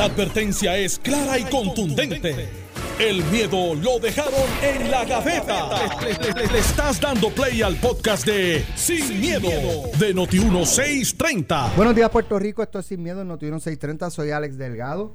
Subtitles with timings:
[0.00, 2.48] La advertencia es clara y contundente.
[2.98, 5.68] El miedo lo dejaron en la gaveta.
[6.00, 9.50] Le, estás dando play al podcast de Sin, miedo,
[9.98, 11.76] de Noti1630.
[11.76, 12.62] Buenos días, Puerto Rico.
[12.62, 14.08] Esto es Sin Miedo en Noti 630.
[14.08, 15.12] Soy Alex Delgado.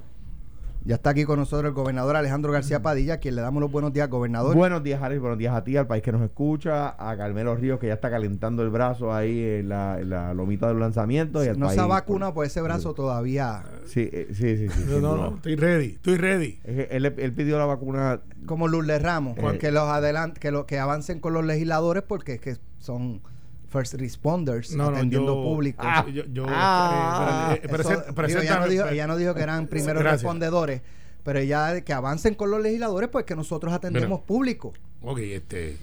[0.86, 3.72] Ya está aquí con nosotros el gobernador Alejandro García Padilla, a quien le damos los
[3.72, 4.54] buenos días, gobernador.
[4.54, 5.20] Buenos días, Alex.
[5.20, 8.08] Buenos días a ti, al país que nos escucha, a Carmelo Ríos, que ya está
[8.08, 11.44] calentando el brazo ahí en la, en la lomita del lanzamiento.
[11.44, 13.64] Y al no país, se ha vacunado, pues ese brazo todavía.
[13.86, 14.68] Sí, eh, sí, sí.
[14.68, 15.30] sí, No, sin no, duda.
[15.30, 16.60] no, estoy ready, estoy ready.
[16.62, 18.20] Él, él pidió la vacuna.
[18.46, 19.58] Como Lourdes Ramos, Eh.
[19.58, 23.22] que los adelant que, lo, que avancen con los legisladores porque es que son
[23.68, 25.82] first responders No, no, atendiendo yo- público.
[25.84, 27.50] Ah, Yo, yo, Ah.
[27.54, 30.22] eh, eh, Eso, digo, presenta- ella, no dijo, ella no dijo que eran primeros Gracias.
[30.22, 30.82] respondedores,
[31.24, 34.26] pero ella que avancen con los legisladores, pues que nosotros atendemos Mira.
[34.26, 34.72] público.
[35.02, 35.76] Ok, este.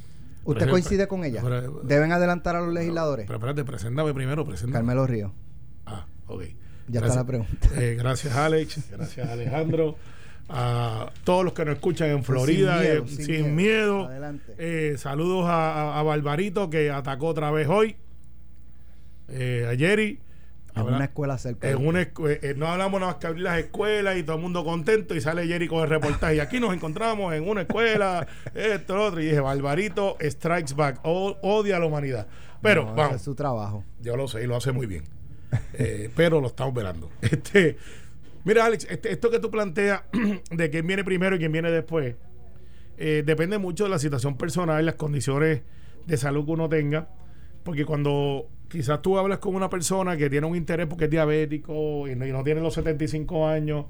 [0.45, 1.41] ¿Usted coincide con ella?
[1.43, 3.25] pero- Deben adelantar a los legisladores.
[3.27, 4.73] Pero espérate, preséntame primero, preséntame.
[4.73, 5.31] Carmelo Ríos.
[5.85, 6.43] Ah, ok.
[6.89, 7.69] Ya está la pregunta.
[7.77, 8.77] Eh, gracias, Alex.
[8.91, 9.95] Gracias, Alejandro.
[10.49, 13.95] A todos los que nos escuchan en Florida, Sin miedo, eh, sin sin, miedo.
[13.97, 14.05] miedo.
[14.07, 14.53] Adelante.
[14.57, 17.95] Eh, saludos a, a- a Barbarito que atacó otra vez hoy.
[19.29, 20.19] Eh, a Jerry.
[20.75, 21.69] En Habla- una escuela cerca.
[21.69, 24.41] En una escue- eh, no hablamos nada más que abrir las escuelas y todo el
[24.41, 26.35] mundo contento y sale Jerry con el reportaje.
[26.35, 28.25] Y aquí nos encontramos en una escuela,
[28.55, 29.21] esto, lo otro.
[29.21, 32.27] Y dije, Barbarito strikes back, o- odia a la humanidad.
[32.61, 33.83] Pero No, vamos, es su trabajo.
[34.01, 35.03] yo lo sé y lo hace muy bien.
[35.73, 37.09] Eh, pero lo estamos velando.
[37.21, 37.77] Este,
[38.43, 40.03] mira, Alex, este- esto que tú planteas
[40.51, 42.15] de quién viene primero y quién viene después,
[42.97, 45.61] eh, depende mucho de la situación personal y las condiciones
[46.05, 47.09] de salud que uno tenga.
[47.63, 52.07] Porque cuando quizás tú hablas con una persona que tiene un interés porque es diabético
[52.07, 53.85] y no, y no tiene los 75 años,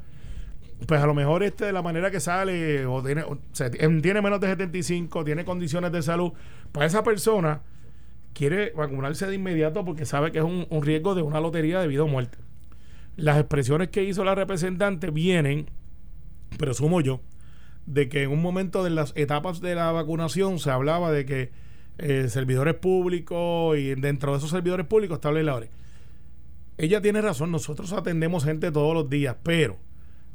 [0.88, 4.22] pues a lo mejor este de la manera que sale o tiene, o sea, tiene
[4.22, 6.34] menos de 75, tiene condiciones de salud,
[6.72, 7.62] para esa persona
[8.34, 11.88] quiere vacunarse de inmediato porque sabe que es un, un riesgo de una lotería de
[11.88, 12.38] vida o muerte.
[13.16, 15.67] Las expresiones que hizo la representante vienen,
[16.58, 17.22] presumo yo,
[17.86, 21.52] de que en un momento de las etapas de la vacunación se hablaba de que
[22.00, 25.69] eh, servidores públicos y dentro de esos servidores públicos está legisladores.
[26.78, 29.78] Ella tiene razón, nosotros atendemos gente todos los días, pero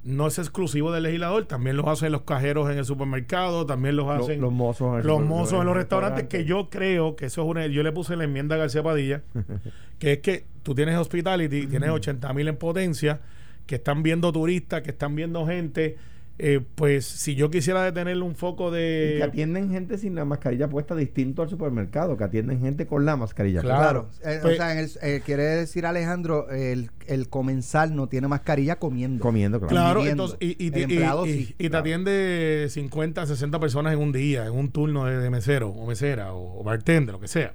[0.09, 4.07] no es exclusivo del legislador, también los hacen los cajeros en el supermercado, también los
[4.07, 6.29] Lo- hacen los mozos en los mozos en los restaurantes, restaurantes.
[6.29, 7.67] que yo creo que eso es una.
[7.67, 9.23] Yo le puse la enmienda a García Padilla,
[9.99, 13.21] que es que tú tienes hospitality, tienes 80 mil en potencia,
[13.67, 15.97] que están viendo turistas, que están viendo gente.
[16.41, 18.77] Eh, pues si yo quisiera detenerle un foco Y que
[19.17, 19.23] de.
[19.25, 23.61] atienden gente sin la mascarilla puesta distinto al supermercado, que atienden gente con la mascarilla
[23.61, 24.05] Claro.
[24.07, 24.33] puesta.
[24.35, 28.29] Eh, Pues- o sea, en el- eh, quiere decir Alejandro, el, el comensal no tiene
[28.29, 29.21] mascarilla comiendo.
[29.23, 29.71] Comiendo, claro.
[29.71, 30.25] Claro, viviendo.
[30.27, 31.81] entonces, y, y- El y- empleado y- sí, y te claro.
[31.81, 36.33] atiende 50, 60 personas en un día, en un turno de, de mesero o mesera
[36.35, 37.55] o, o bartender, lo que sea.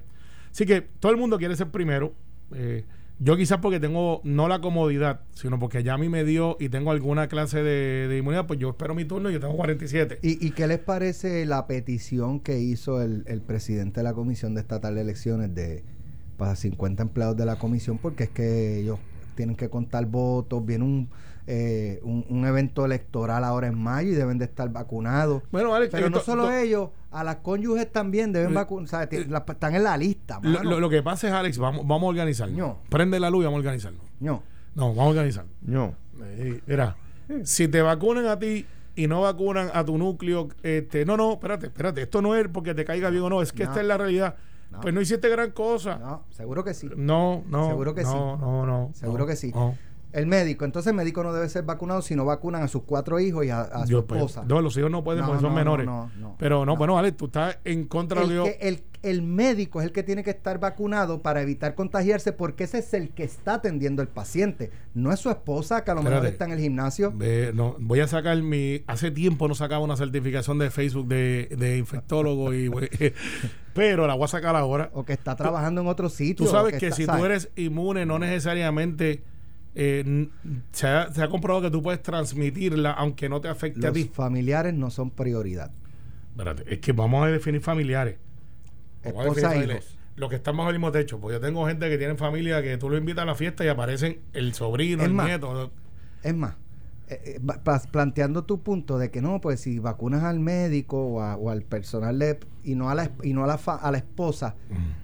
[0.50, 2.12] Así que todo el mundo quiere ser primero.
[2.54, 2.84] eh,
[3.18, 6.68] yo quizás porque tengo no la comodidad, sino porque ya a mí me dio y
[6.68, 10.18] tengo alguna clase de, de inmunidad, pues yo espero mi turno y yo tengo 47.
[10.22, 14.54] ¿Y, y qué les parece la petición que hizo el, el presidente de la Comisión
[14.54, 15.84] de Estatal de Elecciones de
[16.36, 17.98] para 50 empleados de la comisión?
[17.98, 18.98] Porque es que ellos
[19.36, 21.08] tienen que contar votos, viene un,
[21.46, 25.42] eh, un, un evento electoral ahora en mayo y deben de estar vacunados.
[25.52, 28.88] Bueno, Alex, Pero eh, no solo ellos, a las cónyuges también deben Eh, vacunar, o
[28.88, 30.40] sea, ti- la- están en la lista.
[30.42, 30.70] lo, mano.
[30.70, 32.56] lo- lo que pasa es, Alex, vamos, vamos a organizarnos.
[32.58, 32.78] No.
[32.88, 34.02] Prende la luz y vamos a organizarnos.
[34.20, 34.42] No.
[34.74, 35.52] No, vamos a organizarnos.
[35.62, 35.94] No.
[36.22, 36.96] Eh, mira,
[37.44, 38.66] si te vacunan a ti
[38.96, 42.74] y no vacunan a tu núcleo, este, no, no, espérate, espérate, esto no es porque
[42.74, 43.70] te caiga bien o no, es que No.
[43.70, 44.36] esta es la realidad.
[44.70, 44.80] No.
[44.80, 45.98] Pues no hiciste gran cosa.
[45.98, 46.88] No, seguro que sí.
[46.96, 47.68] No, no.
[47.68, 48.16] Seguro que no, sí.
[48.16, 48.90] No, no.
[48.94, 49.52] Seguro no, que sí.
[50.14, 53.18] El médico, entonces el médico no debe ser vacunado si no vacunan a sus cuatro
[53.18, 54.44] hijos y a, a su Yo, pues, esposa.
[54.46, 55.86] no, los hijos no pueden No, porque son no, menores.
[55.86, 56.10] no.
[56.38, 56.76] Pero no, No.
[56.76, 58.56] bueno, Alex, tú estás en contra de lo que yo.
[58.60, 62.78] el, el médico es el que tiene que estar vacunado para evitar contagiarse porque ese
[62.78, 64.70] es el que está atendiendo al paciente.
[64.94, 67.12] No es su esposa que a lo mejor está en el gimnasio.
[67.14, 68.84] Ve, no, voy a sacar mi.
[68.86, 72.70] Hace tiempo no sacaba una certificación de Facebook de, de infectólogo, y,
[73.74, 74.90] pero la voy a sacar ahora.
[74.94, 76.46] O que está trabajando en otro sitio.
[76.46, 77.20] Tú sabes que, está- si ¿sabes?
[77.20, 79.24] tú eres inmune, no necesariamente
[79.74, 80.28] eh,
[80.72, 83.94] se, ha, se ha comprobado que tú puedes transmitirla aunque no te afecte a Los
[83.94, 84.10] ti.
[84.12, 85.70] familiares no son prioridad.
[86.30, 88.16] Espérate, es que vamos a definir familiares.
[89.04, 89.84] Vamos a Esposa definir familiares.
[89.84, 89.98] hijos.
[90.16, 91.18] Los que están bajo el mismo techo.
[91.20, 93.68] Porque yo tengo gente que tiene familia que tú lo invitas a la fiesta y
[93.68, 95.72] aparecen el sobrino, Es el más, nieto.
[96.22, 96.54] Es más,
[97.08, 101.36] eh, eh, planteando tu punto de que no, pues si vacunas al médico o, a-
[101.36, 103.98] o al personal de- y no a la, y no a la, fa- a la
[103.98, 104.54] esposa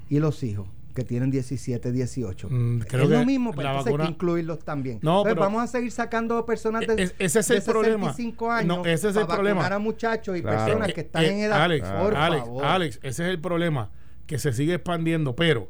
[0.08, 2.48] y los hijos que tienen 17, 18.
[2.50, 4.98] Mm, creo es lo mismo, pues la entonces hay vacuna- que incluirlos también.
[5.02, 8.06] No, Entonces, pero- vamos a seguir sacando personas de, Es- ese es el de problema.
[8.08, 9.60] 65 años No, ese es el para problema.
[9.60, 10.58] vacunar a muchachos y Claro.
[10.64, 11.62] personas Eh, que están eh, en edad.
[11.62, 12.64] Alex, por Alex, favor.
[12.64, 13.90] Alex, ese es el problema,
[14.26, 15.68] que se sigue expandiendo, pero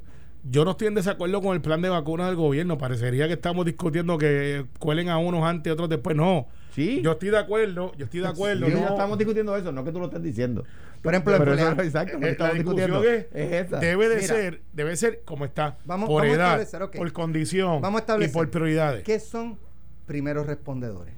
[0.49, 2.79] yo no estoy en desacuerdo con el plan de vacunas del gobierno.
[2.79, 6.17] Parecería que estamos discutiendo que cuelen a unos antes y otros después.
[6.17, 6.49] No.
[6.75, 7.01] Sí.
[7.03, 8.67] Yo estoy de acuerdo, yo estoy de acuerdo.
[8.67, 8.79] Sí, no.
[8.81, 10.65] ya estamos discutiendo eso, no que tú lo estés diciendo.
[11.03, 13.79] Por ejemplo, pero eso es exacto, Eh, estamos discutiendo es, es esa.
[13.79, 14.27] debe de Mira.
[14.29, 16.97] ser, debe ser como está, Vamos- por vamos a edad, establecer, ok.
[16.97, 19.03] por condición Vamos a y por prioridades.
[19.03, 19.59] ¿Qué son
[20.07, 21.15] primeros respondedores?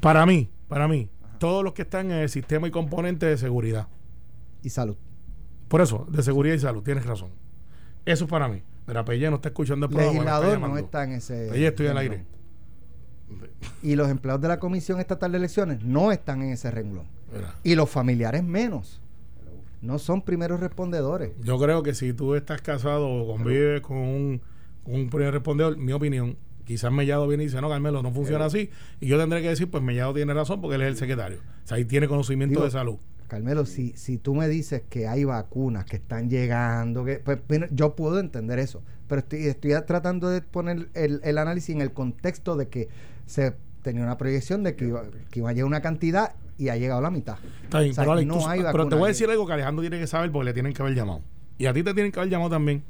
[0.00, 3.88] Para mí, para mí, todos los que están en el sistema y componentes de seguridad.
[4.62, 4.96] Y salud.
[5.68, 7.30] Por eso, de seguridad y salud, tienes razón.
[8.06, 8.62] Eso es para mí.
[8.86, 10.12] Mira, Pelle no está escuchando el programa.
[10.14, 11.48] Legislador no está en ese.
[11.52, 12.24] Pelle, estoy al aire.
[13.82, 17.06] Y los empleados de la Comisión Estatal de Elecciones no están en ese renglón.
[17.32, 19.00] Mira, Y los familiares menos.
[19.80, 21.32] No son primeros respondedores.
[21.42, 24.40] yo creo que si tú estás casado o convives con un,
[24.82, 28.46] con un primer respondedor, mi opinión, quizás Mellado viene y dice, no, Carmelo, no funciona
[28.46, 28.70] así.
[29.00, 31.38] Y yo tendré que decir, pues Mellado tiene razón porque él es el secretario.
[31.64, 32.98] O sea, ahí tiene conocimiento Digo, de salud.
[33.28, 37.40] Carmelo, si, si tú me dices que hay vacunas que están llegando, que, pues,
[37.70, 41.92] yo puedo entender eso, pero estoy, estoy tratando de poner el, el análisis en el
[41.92, 42.88] contexto de que
[43.28, 46.76] se tenía una proyección de que iba, que iba a llegar una cantidad y ha
[46.76, 47.36] llegado la mitad.
[47.64, 49.46] Está bien, O sea, pero, Alex, no tú- hay pero te voy a decir algo
[49.46, 51.22] que Alejandro tiene que saber porque le tienen que haber llamado.
[51.58, 52.82] Y a ti te tienen que haber llamado también.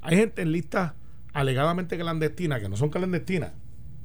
[0.00, 0.92] Hay gente en listas
[1.34, 3.52] alegadamente clandestinas, que no son clandestinas,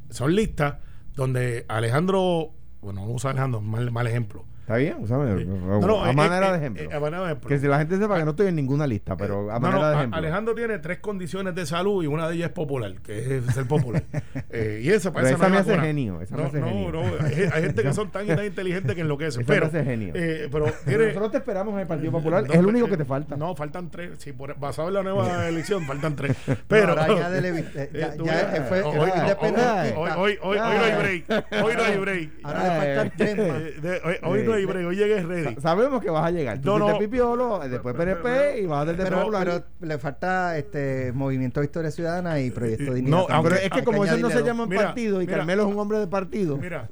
[0.09, 0.75] son listas
[1.15, 2.51] donde Alejandro,
[2.81, 4.45] bueno, no usa Alejandro, mal, mal ejemplo.
[4.69, 6.83] Está bien, úsame, No, no, a eh, manera eh, de eh, ejemplo.
[6.83, 7.49] eh, a manera de ejemplo.
[7.49, 9.89] que si la gente sepa que no estoy en ninguna lista, pero a No, manera
[9.89, 10.17] de a- ejemplo.
[10.19, 13.65] Alejandro tiene tres condiciones de salud y una de ellas es popular, que es ser
[13.65, 14.03] popular.
[14.51, 16.91] Eh, y esa parece esa me hace genio, esa me no, hace no, genio.
[16.91, 19.41] no, hay, hay gente que son tan y tan inteligentes que enloquecen.
[19.41, 20.13] Esa me Pero, hace genio.
[20.15, 22.97] eh, pero tiene, nosotros te esperamos en el Partido Popular, es el único eh, que
[22.97, 23.37] te falta.
[23.37, 24.11] No, faltan tres.
[24.19, 26.35] Sí, por, basado en la nueva elección, faltan tres.
[26.67, 26.95] Pero.
[26.95, 31.45] ya eh, eh, hoy, no hay break.
[31.63, 32.29] Hoy no hay break.
[32.43, 33.61] Ahora le faltan tres más.
[33.61, 34.87] Eh, hoy no hay break.
[34.87, 35.55] Hoy llegué ready.
[35.55, 36.59] Sa- Sabemos que vas a llegar.
[36.61, 36.97] Tú No, no.
[36.97, 41.91] pipiolo, después PNP y vas a de Pero, pero le falta este Movimiento de Historia
[41.91, 43.17] Ciudadana y Proyecto Dignidad.
[43.17, 45.37] no, aunque- es que como ellos no se llaman partido y mira.
[45.39, 46.57] Carmelo es un hombre de partido.
[46.57, 46.89] Mira,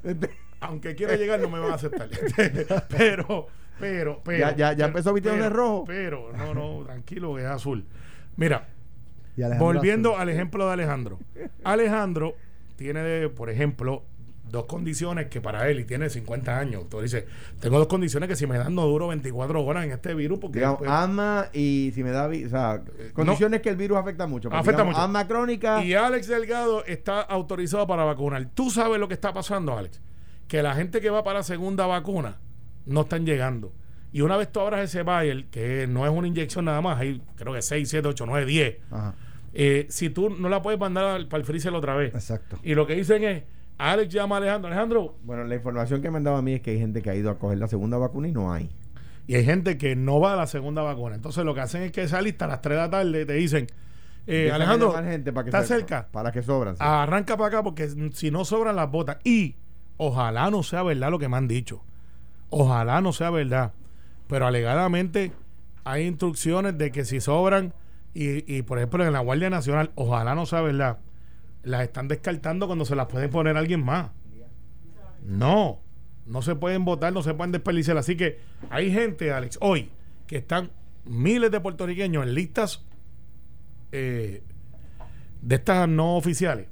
[0.60, 2.08] aunque quiera llegar, no me van a aceptar.
[2.88, 3.46] pero,
[3.80, 4.38] pero, pero.
[4.38, 5.84] Ya- ya- ya pero- empezó vistiendo de rojo.
[5.86, 7.84] Pero, no, no, tranquilo, que es azul.
[8.36, 8.68] Mira,
[9.58, 10.22] Volviendo Azul.
[10.22, 11.18] al ejemplo de Alejandro.
[11.62, 12.34] Alejandro
[12.76, 14.02] tiene, por ejemplo,
[14.50, 17.24] dos condiciones que para él, y tiene 50 años, tú dices,
[17.60, 20.58] tengo dos condiciones que si me dan no duro 24 horas en este virus, porque
[20.58, 24.48] Digamos, pues, asma y si me da, o sea, condiciones que el virus afecta mucho.
[24.48, 25.04] Afecta digamos, mucho.
[25.04, 25.84] Asma crónica.
[25.84, 28.46] y Alex Delgado está autorizado para vacunar.
[28.54, 30.00] Tú sabes lo que está pasando, Alex,
[30.46, 32.36] que la gente que va para la segunda vacuna
[32.86, 33.72] no están llegando.
[34.10, 37.20] Y una vez tú abras ese vial, que no es una inyección nada más, hay
[37.36, 38.76] creo que 6, 7, 8, 9, 10.
[38.90, 39.14] Ajá,
[39.52, 42.14] eh, si tú no la puedes mandar al- para el freezer otra vez.
[42.14, 42.58] exacto.
[42.62, 43.42] Y lo que dicen es,
[43.78, 46.60] Alex llama a Alejandro, Alejandro, Bueno, la información que me han dado a mí es
[46.60, 48.70] que hay gente que ha ido a coger la segunda vacuna y no hay.
[49.26, 51.14] y hay gente que no va a la segunda vacuna.
[51.14, 53.32] Entonces lo que hacen es que esa lista a las 3 de la tarde te
[53.34, 53.66] dicen,
[54.26, 56.08] eh, Alejandro, gente para que ¿está cerca?
[56.10, 56.76] Para que sobran.
[56.76, 56.82] sí.
[56.84, 59.18] arranca para acá porque si no sobran las botas.
[59.24, 59.54] Y
[59.96, 61.82] ojalá no sea verdad lo que me han dicho.
[62.50, 63.72] Ojalá no sea verdad.
[64.26, 65.32] Pero alegadamente
[65.84, 67.72] hay instrucciones de que si sobran,
[68.12, 70.98] y, y por ejemplo en la Guardia Nacional, ojalá no sea verdad,
[71.68, 74.10] las están descartando cuando se las pueden poner a alguien más.
[75.24, 75.80] No,
[76.26, 77.96] no se pueden votar, no se pueden desperdiciar.
[77.98, 78.38] Así que
[78.70, 79.90] hay gente, Alex, hoy,
[80.26, 80.70] que están
[81.04, 82.84] miles de puertorriqueños en listas
[83.92, 84.42] eh,
[85.42, 86.66] de estas no oficiales,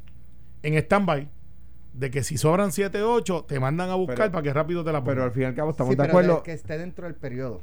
[0.63, 1.29] en stand-by,
[1.95, 4.93] de que si sobran 7 8, te mandan a buscar Pero- para que rápido te
[4.93, 5.25] la Pero pongan.
[5.29, 6.37] al fin y al cabo estamos Sí, de pero acuerdo.
[6.37, 7.63] de que esté dentro del periodo.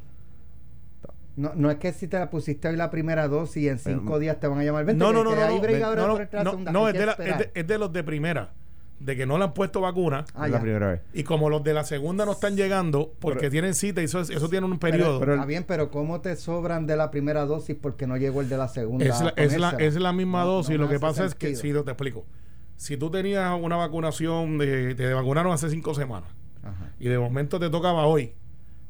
[1.36, 4.04] No, no es que si te la pusiste hoy la primera dosis y en cinco
[4.06, 4.86] Pero- días te van a llamar.
[4.86, 7.42] Vente, no, no, no, no, hay no, ahora es de, la- esperar.
[7.42, 8.52] es de- es de los de primera,
[9.00, 10.26] de que no le han puesto vacuna.
[10.36, 11.02] Ah, es la primera vez.
[11.14, 14.20] Y como los de la segunda no están llegando porque Pero- tienen cita y eso,
[14.20, 15.20] es- eso tiene un periodo.
[15.20, 18.50] pero- Está bien, pero ¿cómo te sobran de la primera dosis porque no llegó el
[18.50, 19.04] de la segunda?
[19.06, 20.78] es, la, es, la, es la misma No, dosis.
[20.78, 22.26] no lo que pasa es que, si te explico,
[22.76, 26.30] si tú tenías una vacunación, de, te vacunaron hace cinco semanas
[26.62, 26.92] Ajá.
[27.00, 28.34] y de momento te tocaba hoy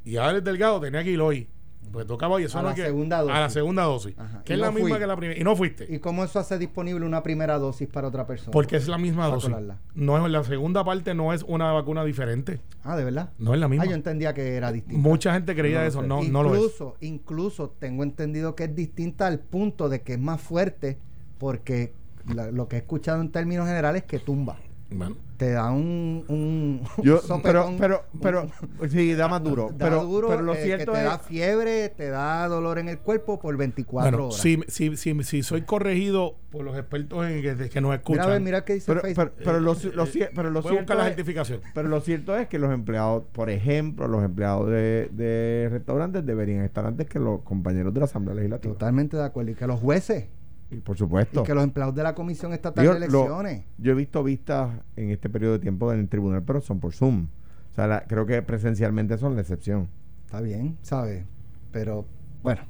[0.04, 1.48] y Alex Delgado tenía que ir hoy,
[1.94, 2.44] pues tocaba hoy.
[2.44, 3.36] Eso A no la que- segunda dosis.
[3.36, 4.44] A la segunda dosis, Ajá.
[4.44, 5.00] que Y es no la misma fui.
[5.00, 5.40] que la primera.
[5.40, 5.86] Y no fuiste.
[5.88, 8.52] ¿Y cómo eso hace disponible una primera dosis para otra persona?
[8.52, 9.44] porque es la misma dosis.
[9.50, 9.78] colarla.
[9.96, 12.60] No es la segunda parte no es una vacuna diferente.
[12.84, 13.30] Ah, ¿de verdad?
[13.38, 13.84] No es la misma.
[13.86, 15.02] Ah, yo entendía que era distinta.
[15.02, 16.58] Mucha gente creía No eso, no, no lo es.
[16.60, 20.98] incluso, incluso tengo entendido que es distinta al punto de que es más fuerte
[21.38, 21.94] porque
[22.34, 24.58] la- lo que he escuchado en términos generales es que tumba.
[24.96, 29.44] Bueno, Te da un, un Yo, un pero, sopetón, pero, un- pero, sí, da más
[29.44, 29.70] duro.
[29.76, 31.04] da pero, duro, pero lo eh, que cierto te es.
[31.06, 34.40] da fiebre, te da dolor en el cuerpo por 24 bueno horas.
[34.40, 38.26] si, si, si, si soy corregido por los expertos en que, que nos mira, escuchan,
[38.26, 39.32] a ver, mira qué dice Pero, Facebook.
[39.36, 41.62] pero, pero lo, lo cier- pero lo cierto buscar la es- certificación.
[41.74, 46.64] Pero lo cierto es que los empleados, por ejemplo, los empleados de, de restaurantes deberían
[46.64, 48.74] estar antes que los compañeros de la Asamblea Legislativa.
[48.74, 49.52] Totalmente de acuerdo.
[49.52, 50.28] Y que los jueces,
[50.74, 51.42] Y por supuesto.
[51.42, 53.66] Y que los empleados de la Comisión Estatal Digo, de lo- Elecciones.
[53.78, 56.94] yo he visto vistas en este periodo de tiempo en el tribunal, pero son por
[56.94, 57.28] Zoom.
[57.72, 59.88] O sea, la- creo que presencialmente son la excepción.
[60.26, 61.26] Está bien, ¿sabes?
[61.72, 62.06] Pero,
[62.42, 62.62] bueno.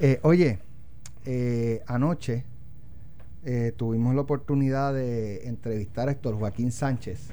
[0.00, 0.58] Eh, oye,
[1.24, 2.44] eh, anoche
[3.44, 7.28] eh, tuvimos la oportunidad de entrevistar a Héctor Joaquín Sánchez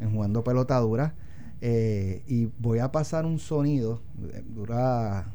[0.00, 1.14] en Jugando Pelotadura.
[1.62, 4.02] y voy a pasar un sonido,
[4.54, 5.26] dura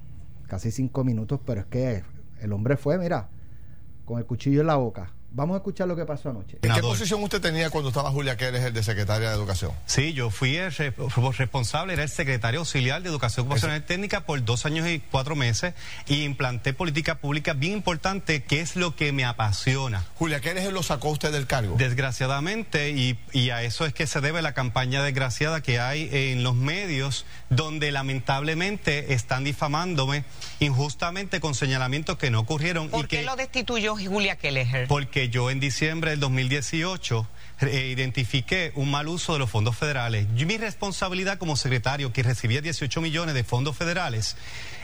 [0.47, 2.03] casi cinco minutos, pero es que
[2.41, 3.29] el hombre fue, mira,
[4.11, 5.13] con el cuchillo en la boca.
[5.33, 6.57] Vamos a escuchar lo que pasó anoche.
[6.61, 9.71] ¿En qué posición usted tenía cuando estaba Julia Keres, el de secretaria de Educación?
[9.85, 10.93] Sí, yo fui el re-
[11.37, 15.37] responsable, era el secretario auxiliar de Educación Ocupacional y Técnica por dos años y cuatro
[15.37, 15.73] meses
[16.07, 20.03] y implanté política pública bien importante, que es lo que me apasiona.
[20.15, 21.75] Julia Keres lo sacó usted del cargo.
[21.77, 26.43] Desgraciadamente, y, y a eso es que se debe la campaña desgraciada que hay en
[26.43, 30.25] los medios, donde lamentablemente están difamándome
[30.59, 34.87] injustamente con señalamientos que no ocurrieron y ¿Por que qué lo destituyó Julia Kelleher?
[34.87, 37.27] porque yo en diciembre del 2018
[37.61, 40.25] eh, identifiqué un mal uso de los fondos federales.
[40.35, 44.35] Yo- mi responsabilidad como secretario, que recibía 18 millones de fondos federales,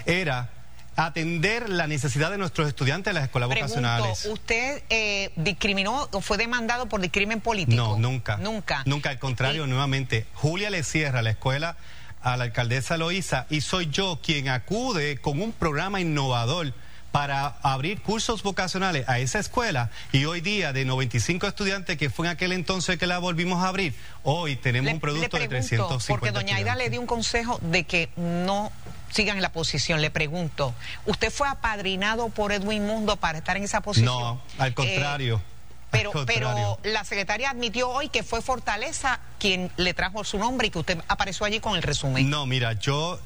[0.06, 0.50] era
[0.96, 4.26] atender la necesidad de nuestros estudiantes de las escuelas Pregunto, vocacionales.
[4.26, 7.76] ¿usted eh, discriminó o fue demandado por discrimen político?
[7.76, 8.38] No, nunca.
[8.38, 8.82] Nunca.
[8.86, 10.26] Nunca, al contrario, Eh, nuevamente.
[10.34, 11.78] Julia le cierra la escuela
[12.24, 16.74] a la alcaldesa Loíza y soy yo quien acude con un programa innovador
[17.18, 22.28] para abrir cursos vocacionales a esa escuela y hoy día de 95 estudiantes que fue
[22.28, 25.50] en aquel entonces que la volvimos a abrir, hoy tenemos le- un producto le de
[25.50, 28.72] pregunto, 350 Porque doña Aida le dio un consejo de que no
[29.10, 30.00] sigan en la posición.
[30.00, 30.76] Le pregunto,
[31.08, 34.14] ¿usted fue apadrinado por Edwin Mundo para estar en esa posición?
[34.14, 35.42] No, al Eh, contrario.
[35.90, 40.70] pero, pero la secretaria admitió hoy que fue Fortaleza quien le trajo su nombre y
[40.70, 42.30] que usted apareció allí con el resumen.
[42.30, 43.20] No, mira, yo,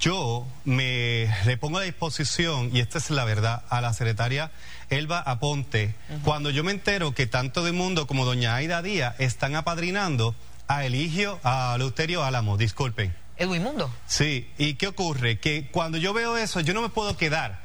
[0.00, 4.50] yo me le pongo a disposición, y esta es la verdad, a la secretaria
[4.90, 9.56] Elba Aponte, cuando yo me entero que tanto de Mundo como doña Aida Díaz están
[9.56, 10.34] apadrinando
[10.68, 13.14] a Eligio, a Leuterio Álamo, disculpen.
[13.36, 13.92] Edwin Mundo.
[14.06, 15.38] Sí, ¿y qué ocurre?
[15.40, 17.64] Que cuando yo veo eso, yo no me puedo quedar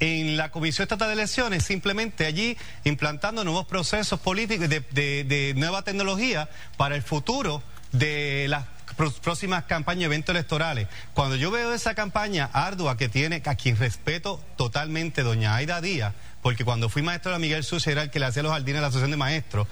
[0.00, 5.54] en la Comisión Estatal de Elecciones, simplemente allí implantando nuevos procesos políticos de, de- de
[5.56, 8.64] nueva tecnología para el futuro de las
[8.98, 10.88] próximas campañas y eventos electorales.
[11.14, 16.14] Cuando yo veo esa campaña ardua que tiene, a quien respeto totalmente, doña Aida Díaz,
[16.42, 18.82] porque cuando fui maestro de Miguel Sucia era el que le hacía los jardines a
[18.82, 19.68] la Asociación de Maestros,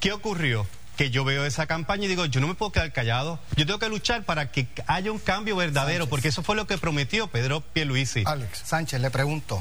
[0.00, 0.66] ¿qué ocurrió?
[0.96, 3.80] que yo veo esa campaña y digo, yo no me puedo quedar callado, yo tengo
[3.80, 7.62] que luchar para que haya un cambio verdadero, porque eso fue lo que prometió Pedro
[7.62, 8.22] Pierluisi.
[8.24, 8.60] Alex.
[8.64, 9.60] Sánchez, le pregunto,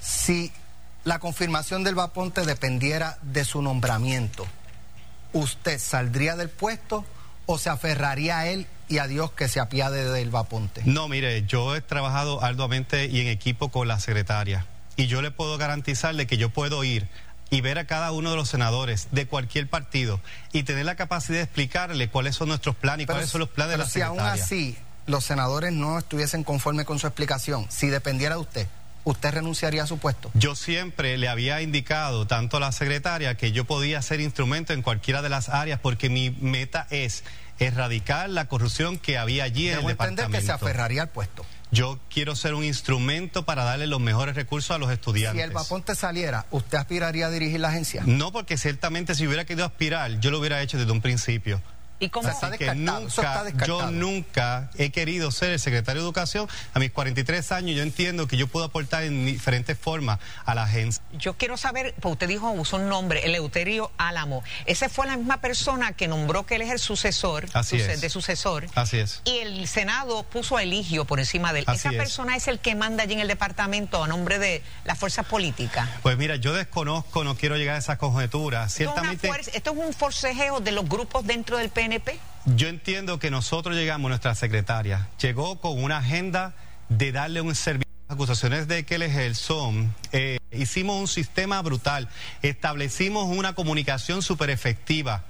[0.00, 0.50] si
[1.04, 4.46] la confirmación del Vaponte dependiera de su nombramiento,
[5.34, 7.04] ¿usted saldría del puesto
[7.50, 10.82] o se aferraría a él y a Dios que se apiade del Vaponte?
[10.84, 15.30] No, mire, yo he trabajado arduamente y en equipo con la secretaria y yo le
[15.30, 17.08] puedo garantizarle que yo puedo ir
[17.50, 20.20] y ver a cada uno de los senadores de cualquier partido
[20.52, 23.70] y tener la capacidad de explicarle cuáles son nuestros planes y cuáles son los planes
[23.70, 24.44] de pero la si aún secretaria.
[24.44, 24.76] así
[25.06, 28.66] los senadores no estuviesen conformes con su explicación, si dependiera de usted,
[29.08, 30.30] ¿usted renunciaría a su puesto?
[30.34, 34.82] Yo siempre le había indicado tanto a la secretaria que yo podía ser instrumento en
[34.82, 37.24] cualquiera de las áreas porque mi meta es
[37.58, 40.52] erradicar la corrupción que había allí en el entender que se departamento.
[40.54, 41.44] aferraría al puesto.
[41.70, 45.42] Yo quiero ser un instrumento para darle los mejores recursos a los estudiantes.
[45.42, 48.02] Si el Vaponte saliera, ¿usted aspiraría a dirigir la agencia?
[48.06, 51.60] No, porque ciertamente si hubiera querido aspirar, yo lo hubiera hecho desde un principio.
[52.00, 52.28] ¿Y cómo?
[52.28, 56.48] O sea, está Así que nunca, yo nunca he querido ser el secretario de Educación.
[56.74, 60.62] A mis 43 años yo entiendo que yo puedo aportar en diferentes formas a la
[60.64, 61.02] agencia.
[61.14, 64.44] Yo quiero saber, pues usted dijo, usó un nombre, Eleuterio Álamo.
[64.66, 68.00] Ese fue la misma persona que nombró que él es el sucesor, Así suce- es.
[68.00, 68.66] de sucesor.
[68.76, 69.20] Así es.
[69.24, 71.64] Y el Senado puso a Eligio por encima de él.
[71.66, 71.96] Así Esa es.
[71.96, 75.88] persona es el que manda allí en el departamento a nombre de las fuerzas políticas.
[76.02, 78.70] Pues mira, yo desconozco, no quiero llegar a esas conjeturas.
[78.72, 81.87] Esto es, una Ciertamente, fuerza- esto es un forcejeo de los grupos dentro del PNP.
[82.56, 86.54] Yo entiendo que nosotros llegamos, nuestra secretaria, llegó con una agenda
[86.88, 87.88] de darle un servicio.
[88.08, 92.08] Las acusaciones de que el son, eh, hicimos un sistema brutal,
[92.40, 95.24] establecimos una comunicación súper efectiva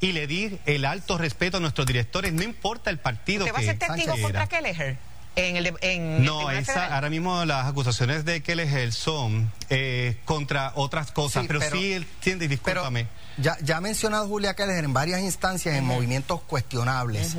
[0.00, 3.58] y le di el alto respeto a nuestros directores, no importa el partido ¿Usted va
[3.58, 4.46] a que ser testigo contra.
[4.46, 4.96] Kelleher?
[5.34, 6.92] En el, de- en No, esa, Federal?
[6.92, 11.48] ahora mismo las acusaciones de que él es el son eh, contra otras cosas, Sí,
[11.48, 12.50] pero, pero- sí, él tiende, Pero
[12.82, 13.06] discúlpame.
[13.38, 17.36] ya, ya ha mencionado Julia Keller en varias instancias en movimientos cuestionables.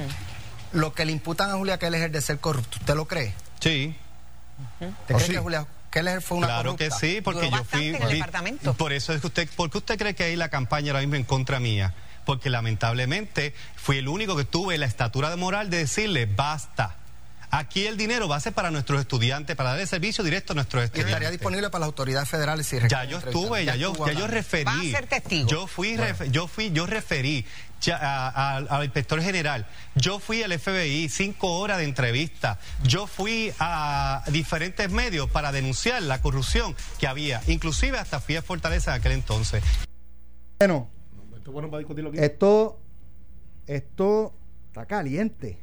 [0.71, 3.33] Lo que le imputan a Julia Keller de ser corrupto, ¿usted lo cree?
[3.59, 3.95] Sí,
[4.79, 5.31] ¿Usted ¿Oh, cree sí?
[5.33, 6.85] que Julia Keller fue una claro corrupta?
[6.99, 7.87] que sí, porque Duró yo fui.
[7.89, 8.73] en el vi- departamento.
[8.73, 11.15] Por eso es que usted, ¿por qué usted cree que hay la campaña ahora mismo
[11.15, 11.93] en contra mía?
[12.25, 16.95] Porque lamentablemente fui el único que tuve la estatura de moral de decirle basta.
[17.55, 20.55] Aquí el dinero va a ser para nuestros estudiantes, para dar el servicio directo a
[20.55, 21.11] nuestros Y estudiantes.
[21.13, 24.63] estaría disponible para las autoridades federales si Ya yo estuve, ya, yo, ya yo referí.
[24.65, 25.47] Va a ser testigo.
[25.47, 27.45] Yo fui, ref- yo fui, yo referí
[27.79, 29.67] ya a- a- al inspector general.
[29.93, 32.57] Yo fui al FBI, cinco horas de entrevista.
[32.81, 37.41] Yo fui a diferentes medios para denunciar la corrupción que había.
[37.45, 39.63] Inclusive hasta fui a Fortaleza en aquel entonces.
[40.57, 40.89] Bueno,
[41.35, 42.19] Esto es bueno para discutirlo aquí.
[42.19, 42.79] esto,
[43.67, 44.33] esto
[44.69, 45.59] está caliente.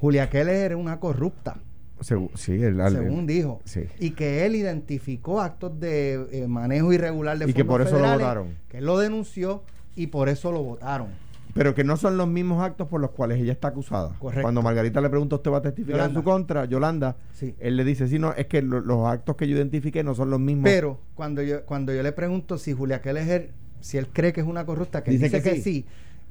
[0.00, 1.56] Julia Keller era una corrupta,
[2.00, 3.60] Segu- sí, el, al- según dijo.
[3.64, 3.84] sí.
[3.98, 7.98] Y que él identificó actos de eh, manejo irregular de Y que fondos por eso
[7.98, 8.48] lo votaron.
[8.68, 9.62] Que él lo denunció
[9.94, 11.08] y por eso lo votaron.
[11.54, 14.10] Pero que no son los mismos actos por los cuales ella está acusada.
[14.18, 14.42] Correcto.
[14.42, 16.18] Cuando Margarita le pregunta, ¿usted va a testificar Yolanda.
[16.18, 16.64] en su contra?
[16.66, 17.54] Yolanda, Sí.
[17.58, 20.28] él le dice, sí, no, es que lo- los actos que yo identifiqué no son
[20.28, 20.64] los mismos.
[20.64, 24.46] Pero cuando yo cuando yo le pregunto si Julia Keller, si él cree que es
[24.46, 25.86] una corrupta, que Dice dice, que que, sí.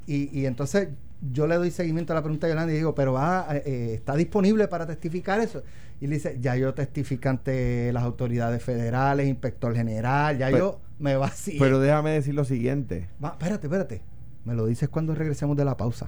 [0.05, 0.89] Y, y entonces
[1.32, 4.15] yo le doy seguimiento a la pregunta de Yolanda y digo, pero va, eh, está
[4.15, 5.63] disponible para testificar eso.
[6.01, 10.82] Y le dice, ya yo testifico ante las autoridades federales, inspector general, ya Pero- yo
[11.00, 11.60] me vacío.
[11.60, 13.10] Pero déjame decir lo siguiente.
[13.24, 14.01] Va, espérate, espérate.
[14.44, 16.05] Me lo dices cuando regresemos de la pausa.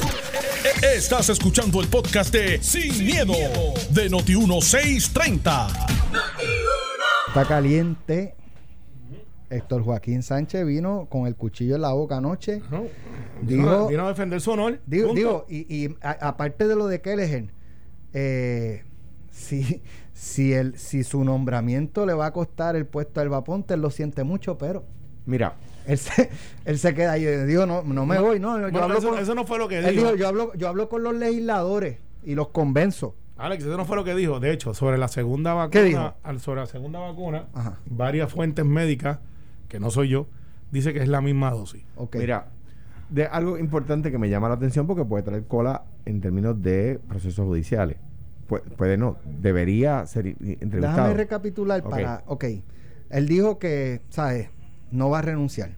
[0.95, 3.33] Estás escuchando el podcast de Sin, miedo,
[3.91, 5.67] de Noti1630.
[7.27, 8.35] Está caliente.
[9.49, 12.61] Héctor Joaquín Sánchez vino con el cuchillo en la boca anoche.
[12.69, 12.83] No.
[13.41, 14.79] Dijo- Vino a- vino a defender su honor.
[14.85, 17.49] Digo, digo y, y a- aparte de lo de Kelleher,
[18.13, 18.83] eh,
[19.31, 19.81] si,
[20.13, 23.89] si, el, si su nombramiento le va a costar el puesto al Vaponte, él lo
[23.89, 24.83] siente mucho, pero
[25.25, 26.29] Mira, él se,
[26.65, 27.25] él se queda ahí.
[27.45, 28.55] Digo, no, no me voy, no.
[28.57, 30.05] Yo Bueno, hablo eso, con, eso no fue lo que él dijo.
[30.05, 33.13] dijo, yo hablo, yo hablo con los legisladores y los convenzo.
[33.35, 34.39] Alex, eso no fue lo que dijo.
[34.39, 36.13] De hecho, sobre la segunda vacuna, ¿Qué dijo?
[36.39, 37.77] sobre la segunda vacuna, Ajá.
[37.89, 39.19] varias fuentes médicas,
[39.67, 40.27] que no soy yo,
[40.71, 41.83] dice que es la misma dosis.
[41.95, 42.15] Ok.
[42.17, 42.47] mira,
[43.09, 46.99] de algo importante que me llama la atención porque puede traer cola en términos de
[47.07, 47.97] procesos judiciales.
[48.47, 50.81] Puede, puede no, debería ser entrevistado.
[50.97, 51.89] Déjame recapitular Ok.
[51.89, 52.23] para.
[52.27, 52.45] Ok.
[53.09, 54.49] Él dijo que, ¿sabes?
[54.91, 55.71] No va a renunciar.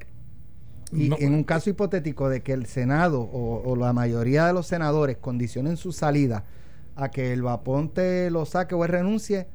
[0.91, 1.17] Y No.
[1.19, 5.17] en un caso hipotético de que el Senado o, o la mayoría de los senadores
[5.17, 6.46] condicionen su salida
[6.95, 9.47] a que el Vaponte lo saque o él renuncie,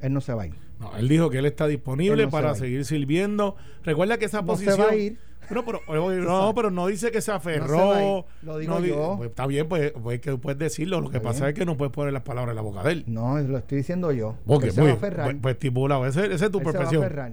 [0.00, 0.54] él no se va a ir.
[0.80, 3.56] No, él dijo que él está disponible Él no se va para seguir sirviendo.
[3.84, 4.86] Recuerda que esa No se posición.
[4.88, 5.18] va a ir.
[5.50, 5.80] No, pero,
[6.22, 8.24] no, pero no dice que se aferró.
[8.40, 8.46] Se.
[8.46, 9.14] Lo digo di- yo.
[9.18, 11.02] pues está bien, pues, pues que puedes decirlo.
[11.02, 11.48] Lo que Está pasa bien.
[11.50, 13.04] es que no puedes poner las palabras en la boca de él.
[13.06, 14.36] No, lo estoy diciendo yo.
[14.48, 15.26] Él se muy va a aferrar.
[15.26, 16.06] Pues, pues estipulado.
[16.06, 17.32] Esa es tu Él se va a aferrar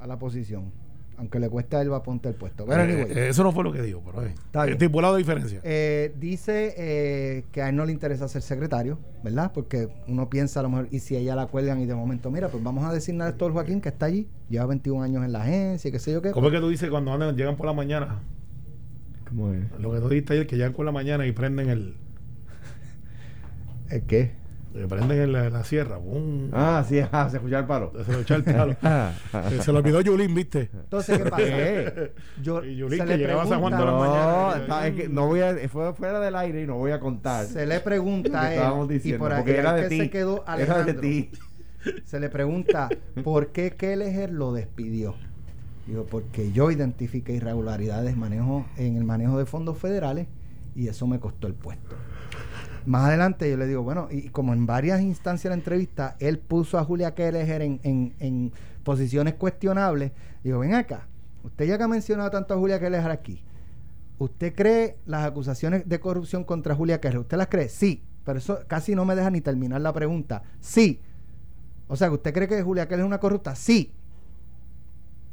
[0.00, 0.72] a la posición.
[1.18, 2.64] Aunque le cueste a él Vaponte el puesto.
[2.64, 3.06] Pero Eh, anyway.
[3.10, 4.74] eh, eso no fue lo que dijo, pero eh, Está bien.
[4.74, 5.60] estipulado de diferencia.
[5.64, 9.50] Eh, dice eh, que a él no le interesa ser secretario, ¿verdad?
[9.52, 12.30] Porque uno piensa a lo mejor, y si a ella la cuelgan y de momento,
[12.30, 15.32] mira, pues vamos a designar a Héctor Joaquín que está allí, lleva 21 años en
[15.32, 16.30] la agencia, y qué sé yo qué.
[16.30, 18.20] ¿Cómo es que tú dices cuando andan, llegan por la mañana?
[19.28, 19.64] ¿Cómo es?
[19.80, 21.96] Lo que tú dijiste ayer, que llegan por la mañana y prenden el.
[23.90, 24.32] ¿El qué?
[24.74, 25.96] Eh, prenden el- la, la sierra.
[25.96, 26.50] ¡bum!
[26.52, 27.92] Ah, sí, ah, se escucha el palo.
[28.04, 28.76] Se lo echa el palo.
[29.50, 30.70] Eh, Se lo olvidó Yulín, ¿viste?
[30.72, 31.42] Entonces, ¿qué pasa?
[32.42, 34.62] Yo, Y Yulín, se que le llegaba a San Juan pregunta- de la No, mañana.
[34.62, 37.46] está- es que no voy a, fue fuera del aire y no voy a contar.
[37.46, 39.98] Se le pregunta a que él, estábamos y por ahí era de que ti.
[39.98, 41.30] se quedó Era de Alejandro, ti.
[42.04, 42.88] se le pregunta,
[43.24, 45.14] ¿por qué Kelleher lo despidió?
[45.86, 50.26] Digo, porque yo identifiqué irregularidades manejo, en el manejo de fondos federales
[50.74, 51.96] y eso me costó el puesto.
[52.88, 56.38] Más adelante yo le digo, bueno, y como en varias instancias de la entrevista, él
[56.38, 60.12] puso a Julia Kelleher en, en- en posiciones cuestionables.
[60.42, 61.06] Digo, ven acá,
[61.42, 63.42] usted ya que ha mencionado tanto a Julia Kelleher aquí,
[64.18, 67.20] ¿usted cree las acusaciones de corrupción contra Julia Kelleher?
[67.20, 67.68] ¿Usted las cree?
[67.68, 70.42] Sí, pero eso casi no me deja ni terminar la pregunta.
[70.60, 71.00] Sí.
[71.88, 73.54] O sea, ¿usted cree que Julia Kelleher es una corrupta?
[73.54, 73.92] Sí.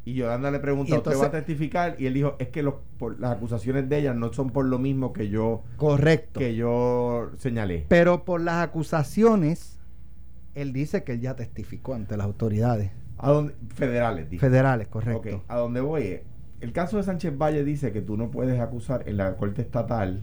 [0.05, 1.95] Y Yolanda le pregunta, Y ¿usted va a testificar?
[1.99, 4.77] Y él dijo, es que los, por- las acusaciones de ella no son por lo
[4.77, 6.39] mismo que yo, Correcto.
[6.39, 7.85] que yo señalé.
[7.89, 9.79] Pero por las acusaciones,
[10.53, 13.55] él dice que él ya testificó ante las autoridades ¿A dónde?
[13.73, 14.41] Federales, dijo.
[14.41, 15.37] federales, correcto.
[15.37, 16.19] Ok, a dónde voy
[16.61, 20.21] el caso de Sánchez Valle dice que tú no puedes acusar en la corte estatal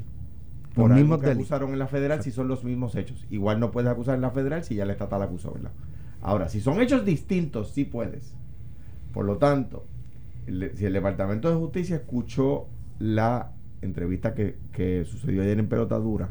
[0.69, 1.51] Los por algo mismos que delitos.
[1.51, 3.27] acusaron en la federal si son los mismos hechos.
[3.31, 5.73] Igual no puedes acusar en la federal si ya la estatal acusó, ¿verdad?
[6.21, 8.35] Ahora, si son hechos distintos, sí puedes.
[9.13, 9.85] Por lo tanto,
[10.47, 12.67] si el Departamento de Justicia escuchó
[12.99, 16.31] la entrevista que, que sucedió ayer en Pelota Dura,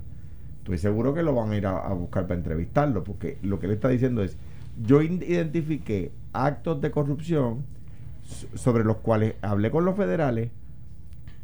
[0.59, 3.65] estoy seguro que lo van a ir a, a buscar para entrevistarlo, porque lo que
[3.67, 4.37] él está diciendo es,
[4.83, 7.65] yo identifiqué actos de corrupción
[8.23, 10.49] so- sobre los cuales hablé con los federales,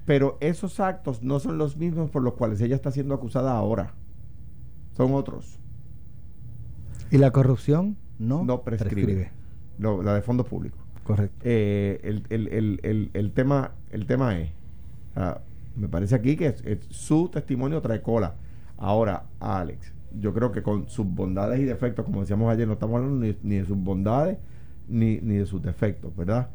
[0.06, 3.91] pero esos actos no son los mismos por los cuales ella está siendo acusada ahora.
[4.95, 5.60] Son otros.
[7.12, 9.32] Y la corrupción no, No prescribe.
[9.78, 10.80] No, la de fondos públicos.
[11.08, 11.38] Correcto.
[11.43, 14.50] Eh, el, el- el- el- tema, el tema es,
[15.78, 18.36] me parece aquí que es- su testimonio trae cola.
[18.78, 22.98] Ahora, Alex, yo creo que con sus bondades y defectos, como decíamos ayer, no estamos
[22.98, 24.38] hablando ni, ni de sus bondades
[24.89, 26.50] ni, ni de sus defectos, ¿verdad?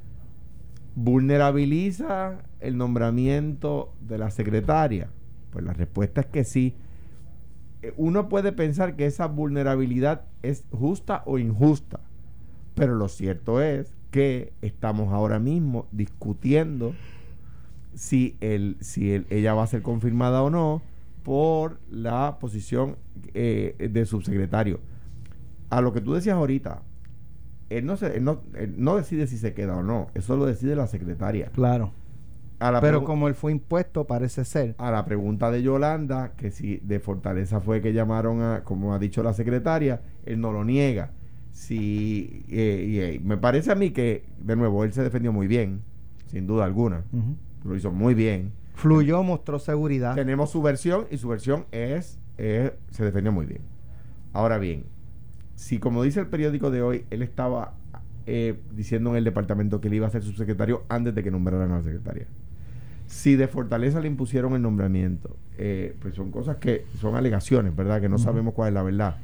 [0.95, 5.09] ¿Vulnerabiliza el nombramiento de la secretaria?
[5.51, 6.75] Pues la respuesta es que sí.
[7.83, 12.01] Eh, Uno puede pensar que esa vulnerabilidad es justa o injusta,
[12.75, 16.95] pero lo cierto es que estamos ahora mismo discutiendo
[17.95, 20.81] si, el, si el- ella va a ser confirmada o no
[21.25, 22.97] por la posición
[23.35, 24.79] eh, de subsecretario.
[25.71, 26.83] A lo que tú decías ahorita,
[27.71, 30.47] él no, se, él no, él no decide si se queda o no, eso lo
[30.47, 31.47] decide la secretaria.
[31.55, 31.93] Claro.
[32.59, 34.75] A la Pero como él fue impuesto, parece ser.
[34.79, 38.99] a la pregunta de Yolanda, que si de Fortaleza fue que llamaron a, como ha
[39.01, 41.11] dicho la secretaria, él no lo niega.
[41.53, 45.47] Si, eh, y, eh, me parece a mí que, de nuevo, él se defendió muy
[45.47, 45.81] bien,
[46.27, 47.03] sin duda alguna.
[47.65, 48.53] Lo hizo muy bien.
[48.75, 50.15] Fluyó, mostró seguridad.
[50.15, 53.61] Tenemos su versión y su versión es, es- se defendió muy bien.
[54.33, 54.85] Ahora bien,
[55.55, 57.75] si como dice el periódico de hoy, él estaba
[58.27, 61.71] eh, diciendo en el departamento que él iba a ser subsecretario antes de que nombraran
[61.71, 62.27] a la secretaria.
[63.07, 68.01] Si de Fortaleza le impusieron el nombramiento, eh, pues son cosas que son alegaciones, ¿verdad?
[68.01, 69.17] Que no sabemos cuál es la verdad.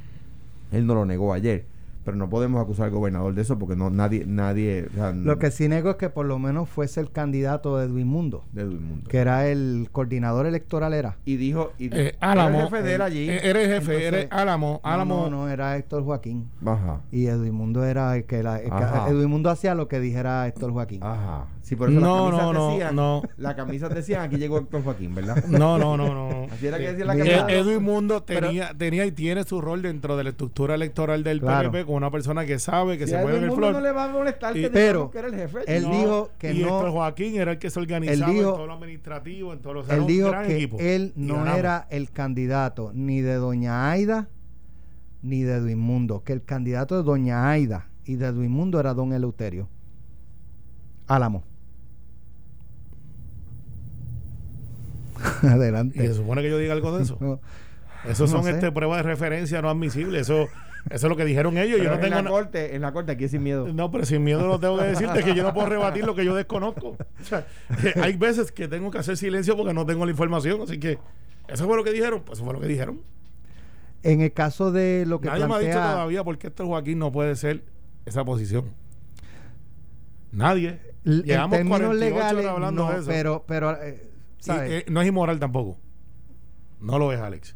[0.71, 1.65] Él no lo negó ayer,
[2.09, 5.37] pero no podemos acusar al gobernador de eso porque no nadie nadie o sea, Lo
[5.37, 8.63] que sí nego es que por lo menos fuese el candidato de Edwin Mundo, de
[8.63, 9.09] Edwin Mundo.
[9.09, 11.17] que era el coordinador electoral, era.
[11.25, 13.29] y dijo y Eh, era el jefe de él allí.
[13.29, 14.79] eh, Eres jefe, Entonces, eres Álamo.
[14.83, 15.29] Álamo.
[15.29, 16.49] No, no, era Héctor Joaquín.
[16.65, 17.01] Ajá.
[17.11, 19.11] Y Edwin Mundo era el que, la, el que-.
[19.11, 21.03] Edwin Mundo hacía lo que dijera Héctor Joaquín.
[21.03, 21.45] Ajá.
[21.61, 23.21] Sí, por eso No, las camisas no, no, decían, no.
[23.37, 25.43] las camisas decían, aquí llegó Héctor Joaquín, ¿verdad?
[25.47, 26.47] No, no, no, no.
[26.51, 27.57] Así era que decía la Mira, Eh, camisa.
[27.59, 31.41] Edwin Mundo Pero- tenía, tenía y tiene su rol dentro de la estructura electoral del
[31.41, 31.69] Claro.
[31.71, 33.73] PNP una persona que sabe que Si se en Edwin el flor.
[33.73, 35.59] no le va a molestar Y- que Pero, que era el jefe.
[35.67, 35.91] él No.
[35.91, 39.53] dijo que y no- Joaquín era el que se organizaba dijo- en todo lo administrativo,
[39.53, 40.77] en todo lo o sea, Él dijo gran que equipo.
[40.79, 44.27] él Y no era el candidato ni de Doña Aida
[45.21, 48.93] ni de Edwin Mundo, que el candidato de Doña Aida y de Edwin Mundo era
[48.93, 49.67] Don Eleuterio.
[51.07, 51.43] Álamo.
[55.43, 56.07] Y Adelante.
[56.07, 57.17] se supone que yo diga algo de eso.
[58.07, 60.21] No, son este, pruebas de referencia no admisibles.
[60.21, 60.47] Eso,
[60.89, 61.77] eso es lo que dijeron ellos.
[61.79, 63.67] Pero yo no en tengo la corte, en la corte aquí es sin miedo.
[63.73, 66.25] No, pero sin miedo lo tengo que decirte que yo no puedo rebatir lo que
[66.25, 66.89] yo desconozco.
[67.21, 67.45] O sea,
[67.83, 70.61] eh, hay veces que tengo que hacer silencio porque no tengo la información.
[70.61, 70.97] Así que,
[71.47, 72.23] eso fue lo que dijeron.
[72.25, 73.01] Pues eso fue lo que dijeron.
[74.03, 76.99] En el caso de lo que Nadie me ha dicho todavía por qué este Joaquín
[76.99, 77.63] no puede ser
[78.05, 78.65] esa posición.
[80.31, 80.79] Nadie.
[81.03, 83.07] l- en términos 48 horas legales, hablando no, de eso.
[83.07, 84.09] pero, pero eh,
[84.47, 85.77] eh, no es inmoral tampoco.
[86.79, 87.55] No lo es, Alex.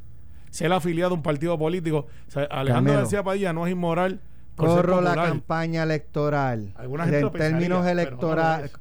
[0.53, 2.93] Ser afiliado a un partido político, o sea, Alejandro.
[2.93, 4.19] García Padilla no es inmoral.
[4.55, 6.73] corro la campaña electoral.
[6.75, 8.71] Alguna gente en términos no electorales.
[8.71, 8.77] es.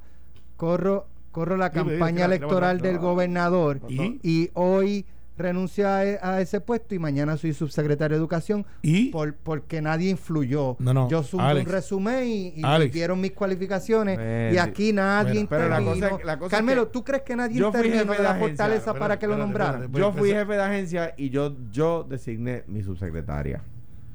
[0.56, 4.20] corro, corro la dime, campaña electoral del gobernador ¿Y?
[4.22, 5.06] y hoy
[5.36, 9.10] renuncio a, e- a ese puesto y mañana soy subsecretario de educación ¿Y?
[9.10, 10.76] por, porque nadie influyó.
[10.78, 11.66] No, no, Yo subí Alex.
[11.66, 16.08] un resumen y, y dieron mis cualificaciones Eh, y aquí nadie bueno, pero la intervino.
[16.10, 18.16] cosa es- la cosa es Carmelo, que ¿tú crees que nadie yo fui intervino jefe
[18.18, 18.48] de la agencia.
[18.66, 19.92] fortaleza para que lo nombraran?
[19.92, 23.62] Yo fui jefe de agencia y yo, yo designé mi subsecretaria.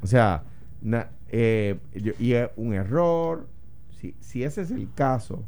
[0.02, 0.44] O sea,
[0.82, 3.48] na- eh, yo- y es un error.
[4.00, 5.44] Si, si ese es el caso,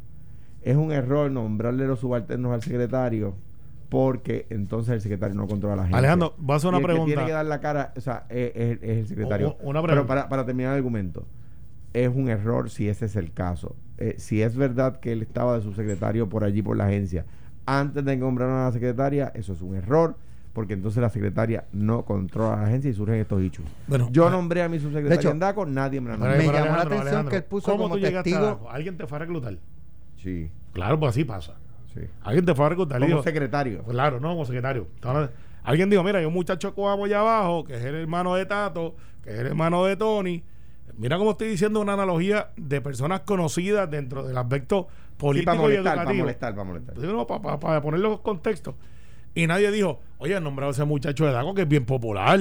[0.62, 3.34] es un error nombrarle los subalternos al secretario
[3.90, 5.98] porque entonces el secretario no controla la agencia.
[5.98, 7.06] Alejandro, voy a hacer una Y el que pregunta.
[7.14, 9.56] tiene que dar la cara, o sea, es, es- es el secretario.
[9.60, 10.06] O- una Pero pregunta.
[10.06, 11.26] para, para terminar el argumento,
[11.92, 13.74] es un error si ese es el caso.
[13.98, 17.26] Eh, si es verdad que él estaba de subsecretario por allí, por la agencia,
[17.66, 20.14] antes de nombrar a la secretaria, eso es un error,
[20.52, 23.64] porque entonces la secretaria no controla la agencia y surgen estos hechos.
[23.88, 26.26] Bueno, Yo ah, nombré a mi subsecretaria De hecho, en DACO, nadie me la Pero-
[26.30, 26.38] nombró.
[26.46, 28.70] Me pero llamó la atención Alejandro, que él puso ¿cómo como tú a Daco?
[28.70, 29.58] ¿Alguien te fue a reclutar?
[30.16, 31.54] Sí, Claro, pues así pasa.
[31.94, 32.00] Sí.
[32.22, 33.02] Alguien te fue a reclutar.
[33.02, 33.82] y Como secretario.
[33.84, 34.86] Claro, no, como secretario.
[35.62, 38.96] Alguien dijo, mira, hay un muchacho coamo allá abajo, que es el hermano de Tato,
[39.22, 40.42] que es el hermano de Tony.
[40.96, 44.88] Mira cómo estoy diciendo una analogía de personas conocidas dentro del aspecto
[45.20, 46.24] Sí, político para y molestar, para educativo.
[46.24, 46.94] molestar, para molestar.
[46.94, 48.74] Pues, no, para poner los contextos.
[49.34, 52.40] Y nadie dijo, oye, han nombrado a ese muchacho de Daco que es bien popular.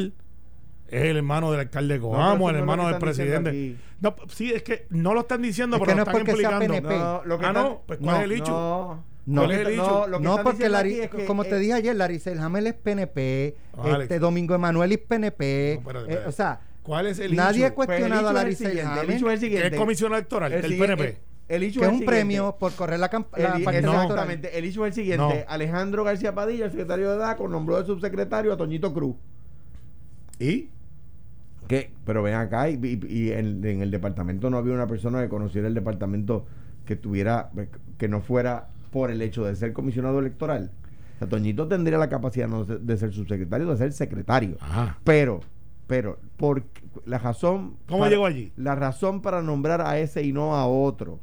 [0.88, 3.76] Es el hermano del alcalde de Coamo, el hermano del presidente.
[4.00, 6.90] No, sí, es que no lo están diciendo, Es pero que no es están implicando.
[6.90, 9.04] No, lo que ah, no, pues ¿cuál es el hecho?
[9.30, 10.08] No, No, ¿Cuál es el no, hecho?
[10.08, 10.66] lo que No, porque
[11.04, 14.02] es que, como te eh, dije ayer, Laricel Hamel es PNP, Alex.
[14.04, 17.76] este Domingo Emanuel es PNP, No, espérate, eh, o sea, ¿Cuál es el nadie ha
[17.76, 19.76] pues, cuestionado a hecho Laricel Hamel, hecho es el que siguiente.
[19.76, 21.18] es comisionado electoral El del siguiente- PNP.
[21.50, 22.06] El hecho que es un siguiente.
[22.20, 23.70] premio por correr la, camp- El- la parte no.
[23.72, 24.02] electoral.
[24.06, 24.58] exactamente.
[24.58, 25.24] El issue es el siguiente.
[25.24, 25.52] No.
[25.52, 29.16] Alejandro García Padilla, el secretario de DACO, nombró de subsecretario a Toñito Cruz.
[30.40, 30.70] ¿Y?
[31.68, 31.92] ¿Qué?
[32.06, 35.30] Pero ven acá, y, y- y en, en el departamento no había una persona que
[35.30, 36.46] conociera el departamento
[36.86, 37.50] que tuviera,
[37.98, 40.72] que no fuera por el hecho de ser comisionado electoral.
[41.16, 44.58] O sea, Toñito tendría la capacidad no de de ser subsecretario, de ser secretario.
[44.60, 44.98] Ajá.
[45.04, 45.42] Pero
[45.88, 46.64] pero por
[47.06, 48.52] la razón ¿Cómo para- llegó allí?
[48.56, 51.20] La razón para nombrar a ese y no a otro.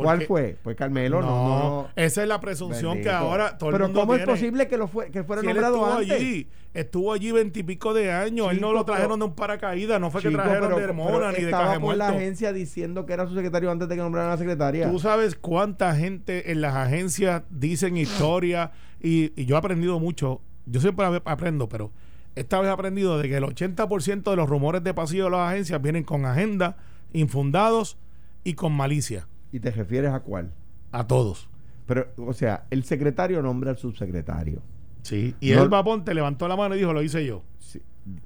[0.00, 0.56] ¿Por ¿Cuál fue?
[0.62, 4.14] Pues Carmelo no, no, esa es la presunción que ahora todo Pero el mundo ¿cómo
[4.14, 6.10] es posible que lo fue que fuera Si él nombrado estuvo antes?
[6.12, 8.50] allí, estuvo allí veintipico de años.
[8.50, 10.84] él no Chico, lo trajeron de un paracaídas, no fue que Chico, trajeron pero- de
[10.84, 12.18] Hermona ni de Caje por la Muerto.
[12.18, 14.90] agencia diciendo que era su secretario antes de que nombraran a la secretaria.
[14.90, 18.70] Tú sabes cuánta gente en las agencias dicen historia
[19.02, 20.40] y, y yo he aprendido mucho.
[20.66, 21.90] Yo siempre ap- aprendo, pero
[22.36, 25.50] esta vez he aprendido de que el 80% de los rumores de pasillo de las
[25.52, 26.76] agencias vienen con agenda,
[27.12, 27.96] infundados
[28.44, 29.26] y con malicia.
[29.52, 30.52] ¿Y te refieres a cuál?
[30.92, 31.48] A todos.
[31.86, 34.62] Pero, o sea, el secretario nombra al subsecretario.
[35.02, 35.34] Sí.
[35.40, 37.42] Y No- él, Ponte, levantó la mano y dijo, lo hice yo.
[37.58, 37.80] Sí.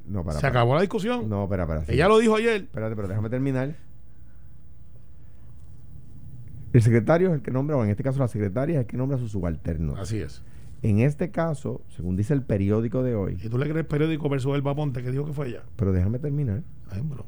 [0.06, 0.38] No, para.
[0.40, 1.28] Se acabó la discusión.
[1.28, 1.84] No, espera, espera.
[1.84, 1.92] sí.
[1.92, 2.62] Ella lo dijo ayer.
[2.62, 3.74] Espérate, pero déjame terminar.
[6.72, 8.96] El secretario es el que nombra, o en este caso la secretaria es el que
[8.96, 9.98] nombra a sus subalternos.
[9.98, 10.42] Así es.
[10.82, 14.28] En este caso, según dice el periódico de hoy, Y tú le crees el periódico
[14.28, 15.62] versus el Ponte que dijo que fue ella.
[15.76, 16.62] pero déjame terminar.
[16.90, 17.24] Ay, bro.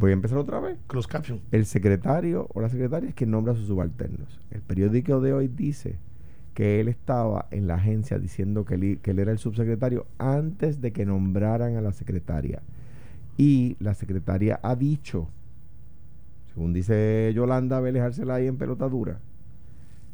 [0.00, 0.78] Voy a empezar otra vez.
[0.86, 1.40] Close caption.
[1.52, 4.40] El secretario o la secretaria es quien nombra a sus subalternos.
[4.50, 5.96] El periódico de hoy dice
[6.54, 10.80] que él estaba en la agencia diciendo que él, que él era el subsecretario antes
[10.80, 12.62] de que nombraran a la secretaria.
[13.36, 15.28] Y la secretaria ha dicho,
[16.54, 19.20] según dice Yolanda Vélez Arcelay en pelotadura,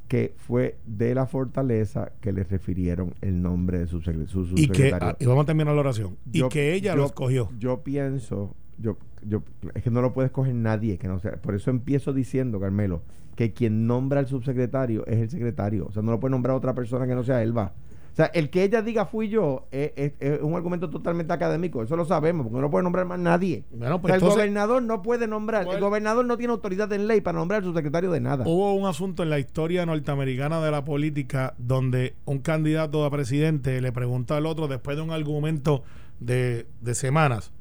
[0.09, 4.27] que fue de la fortaleza que le refirieron el nombre de su, su Y que,
[4.27, 5.09] subsecretario.
[5.09, 6.17] ah, y vamos a terminar la oración.
[6.33, 7.51] Yo- y que ella yo- lo escogió.
[7.59, 8.97] Yo pienso, yo,
[9.29, 9.43] yo,
[9.75, 11.33] es que no lo puede escoger nadie, que no sea.
[11.37, 13.03] Por eso empiezo diciendo, Carmelo,
[13.35, 15.87] que quien nombra al subsecretario es el secretario.
[15.87, 17.73] O sea, no lo puede nombrar otra persona que no sea Elba.
[18.13, 21.83] O sea, el que ella diga fui yo es, es- es un argumento totalmente académico.
[21.83, 23.65] Eso lo sabemos, porque no lo puede nombrar más nadie.
[23.71, 26.91] Bueno, O pues sea, el entonces- gobernador no puede nombrar, el gobernador no tiene autoridad
[26.95, 28.45] en ley para nombrar al subsecretario de nada.
[28.49, 33.83] Hubo un asunto en la historia norteamericana de la política donde un candidato a presidente
[33.83, 35.83] le preguntó al otro después de un argumento
[36.19, 37.53] de, de semanas,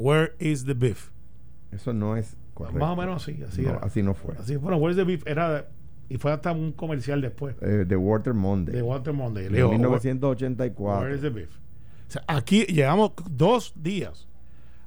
[0.00, 1.10] Where is the beef?
[1.72, 2.78] Eso no es correcto.
[2.78, 3.78] Más o menos así, así No, era.
[3.80, 4.34] así no fue.
[4.38, 5.68] Así, bueno, Where's the beef era
[6.08, 8.74] y fue hasta un comercial después Eh, de Water Monday.
[8.74, 9.44] de Walter Monday.
[9.44, 11.00] De dijo, 1984.
[11.02, 11.50] Where is the beef?
[12.08, 14.26] O sea, aquí llevamos dos días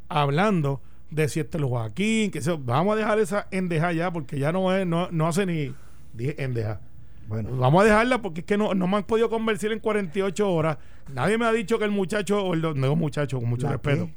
[0.10, 4.40] hablando de si este es Joaquín, que se- vamos a dejar esa endeja ya porque
[4.40, 5.74] ya no es, no, no hace ni
[6.18, 6.82] endeja.
[7.28, 10.52] Bueno, Vamos a dejarla porque es que no, no me han podido convencer en 48
[10.52, 10.78] horas.
[11.14, 14.08] Nadie me ha dicho que el muchacho, o el no muchacho, con mucho ¿La respeto,
[14.08, 14.14] qué?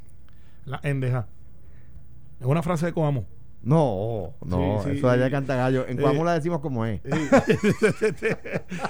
[0.66, 1.26] La endeja.
[2.38, 3.26] Es una frase de Coamo.
[3.62, 5.87] No, no, Sí, sí, eso de allá de Cantagallo.
[5.88, 7.00] En eh, Coamo la decimos como es.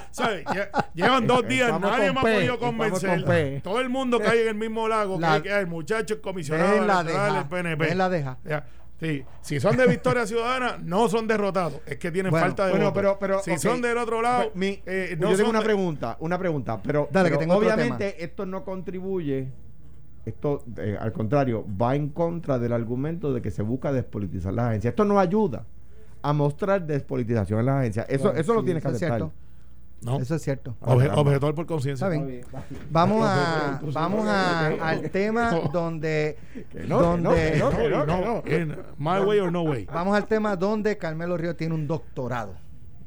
[0.93, 3.61] Llevan dos Eh, días, nadie me ha podido convencer.
[3.63, 5.19] Todo el mundo cae en el mismo lago.
[5.19, 7.95] La- que, que el muchacho es comisionado Dejen la deja, del PNP.
[7.95, 8.37] la deja.
[8.45, 8.65] Ya,
[8.99, 9.23] sí.
[9.41, 11.79] Si son de Victoria Ciudadana, no son derrotados.
[11.85, 13.57] Es que tienen Bueno, falta de Bueno, pero, pero si ok.
[13.57, 17.31] son del otro lado, mi- eh, yo tengo una de- pregunta, una pregunta, pero, Dale,
[17.31, 19.51] que tengo obviamente esto no contribuye,
[20.27, 24.67] esto eh, al contrario, va en contra del argumento de que se busca despolitizar las
[24.69, 24.91] agencias.
[24.91, 25.65] Esto no ayuda
[26.21, 28.05] a mostrar despolitización en las agencias.
[28.09, 29.19] Eso, Bueno, eso lo sí, tienes que eso es aceptar.
[29.19, 29.33] cierto.
[29.99, 30.19] No.
[30.19, 30.75] Eso es cierto.
[30.81, 32.05] Obje- objetor por conciencia.
[32.07, 32.41] Está bien.
[32.91, 36.37] Vamos a, vamos a, al tema donde,
[36.71, 38.43] Que no, donde no, que no, que No, no.
[38.45, 39.85] en My way or no way.
[39.85, 42.53] vamos al tema donde Carmelo Río tiene un doctorado.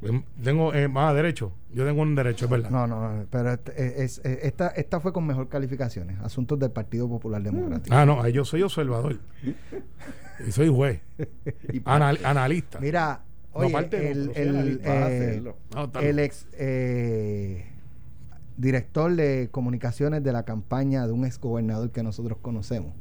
[0.03, 1.53] Em, Tengo eh, más derecho.
[1.75, 2.71] Yo tengo un derecho, es verdad.
[2.71, 6.19] No, no, no, pero este- es- es- esta, esta fue con mejor calificaciones.
[6.21, 7.95] Asuntos del Partido Popular Democrático.
[7.95, 9.19] Ah, no, yo soy observador.
[10.47, 11.01] y soy juez.
[11.85, 12.81] Anal- analista.
[12.81, 13.21] Mira,
[13.55, 15.43] No, oye, el, el, eh,
[16.01, 17.67] el ex eh,
[18.57, 22.95] director de comunicaciones de la campaña de un ex gobernador que nosotros conocemos.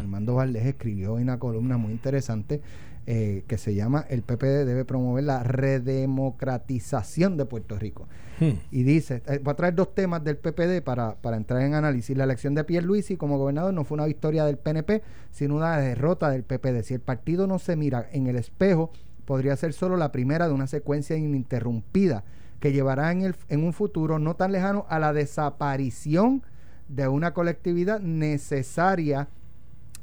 [0.00, 2.60] Armando Valdés, escribió una columna muy interesante
[3.06, 8.06] eh, que se llama El PPD debe promover la redemocratización de Puerto Rico.
[8.38, 8.52] Hmm.
[8.70, 12.16] Y dice, eh, voy a traer dos temas del PPD para, para entrar en análisis.
[12.16, 16.30] La elección de Pierluisi como gobernador no fue una victoria del PNP, sino una derrota
[16.30, 16.82] del PPD.
[16.82, 18.92] Si el partido no se mira en el espejo,
[19.24, 22.24] podría ser solo la primera de una secuencia ininterrumpida
[22.60, 26.42] que llevará en, el, en un futuro no tan lejano a la desaparición
[26.88, 29.28] de una colectividad necesaria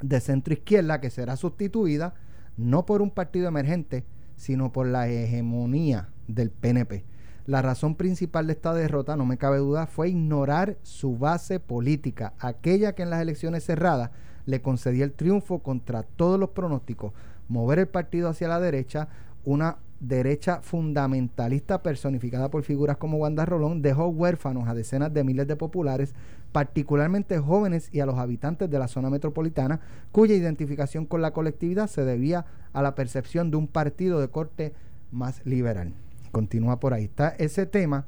[0.02, 2.14] de centro izquierda que será sustituida
[2.58, 4.04] no por un partido emergente,
[4.36, 7.04] sino por la hegemonía del PNP.
[7.46, 12.34] La razón principal de esta derrota, no me cabe duda, fue ignorar su base política,
[12.38, 14.10] aquella que en las elecciones cerradas
[14.44, 17.14] le concedía el triunfo contra todos los pronósticos,
[17.48, 19.08] mover el partido hacia la derecha,
[19.44, 25.46] una derecha fundamentalista personificada por figuras como Wanda Rolón, dejó huérfanos a decenas de miles
[25.46, 26.14] de populares,
[26.52, 29.80] particularmente jóvenes y a los habitantes de la zona metropolitana,
[30.12, 34.74] cuya identificación con la colectividad se debía a la percepción de un partido de corte
[35.10, 35.92] más liberal.
[36.32, 37.04] Continúa por ahí.
[37.04, 38.06] Está ese tema.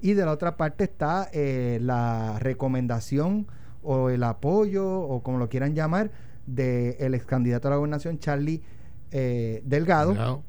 [0.00, 3.46] Y de la otra parte está eh, la recomendación
[3.82, 6.10] o el apoyo, o como lo quieran llamar,
[6.46, 8.62] del ex candidato a la gobernación, Charlie
[9.10, 10.42] eh, Delgado, Delgado.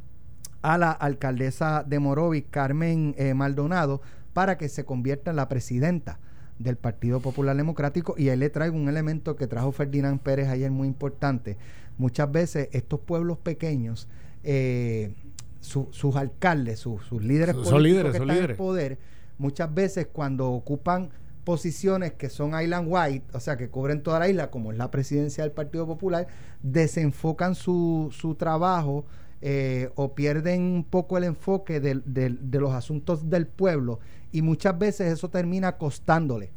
[0.61, 4.01] a la alcaldesa de Morovis, Carmen eh, Maldonado,
[4.33, 6.19] para que se convierta en la presidenta
[6.59, 8.13] del Partido Popular Democrático.
[8.17, 11.57] Y ahí le traigo un elemento que trajo Ferdinand Pérez ayer muy importante.
[11.97, 14.07] Muchas veces estos pueblos pequeños,
[14.43, 15.13] eh,
[15.61, 18.97] su- sus alcaldes, su- sus líderes Son políticos líderes, que son están en poder,
[19.37, 21.09] muchas veces cuando ocupan
[21.43, 24.91] posiciones que son island white, o sea, que cubren toda la isla, como es la
[24.91, 26.27] presidencia del Partido Popular,
[26.61, 29.05] desenfocan su, su trabajo
[29.41, 33.99] eh, o pierden un poco el enfoque del- del- de los asuntos del pueblo
[34.31, 36.51] y muchas veces eso termina costándole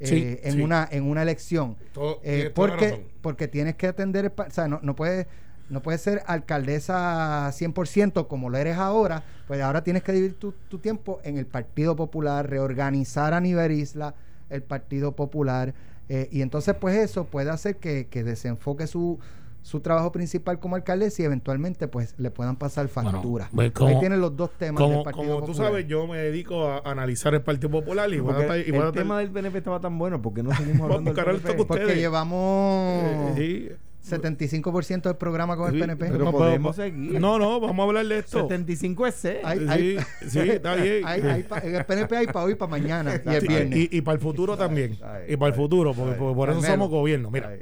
[0.00, 0.60] eh, Sí, en, sí.
[0.62, 1.76] Una, en una elección.
[1.92, 5.26] Todo- Eh, porque, porque tienes que atender, el o sea, no, no puedes
[5.68, 10.52] no puedes ser alcaldesa 100% como lo eres ahora, pues ahora tienes que dividir tu,
[10.68, 14.14] tu tiempo en el Partido Popular, reorganizar a nivel isla
[14.50, 15.72] el Partido Popular,
[16.08, 19.18] eh, y entonces pues eso puede hacer que, que desenfoque su,
[19.62, 23.48] su trabajo principal como alcaldesa y eventualmente pues le puedan pasar Bueno, factura.
[23.54, 25.70] pues, Ahí tienen los dos temas del Como, Partido como tú Popular.
[25.70, 28.70] sabes, yo me dedico a analizar el Partido Popular y voy a Porque estar- y
[28.72, 31.64] voy a el tema del PNP estaba tan bueno, porque no seguimos hablando del PNP?
[31.64, 33.68] Porque llevamos Eh, sí.
[34.16, 36.08] 75% del programa con el PNP.
[36.10, 37.20] pero no podemos seguir.
[37.20, 38.40] No, no, vamos a hablar de esto.
[38.42, 39.40] 75 es C.
[39.44, 39.98] Hay- Sí, hay-
[40.28, 41.02] sí, está bien.
[41.06, 43.46] hay- hay pa- en el PNP hay para hoy y para mañana y el Sí,
[43.46, 43.88] viernes.
[43.92, 44.98] Y, para el futuro también.
[45.28, 47.30] y para el futuro, porque, por eso somos gobierno.
[47.30, 47.52] Mira,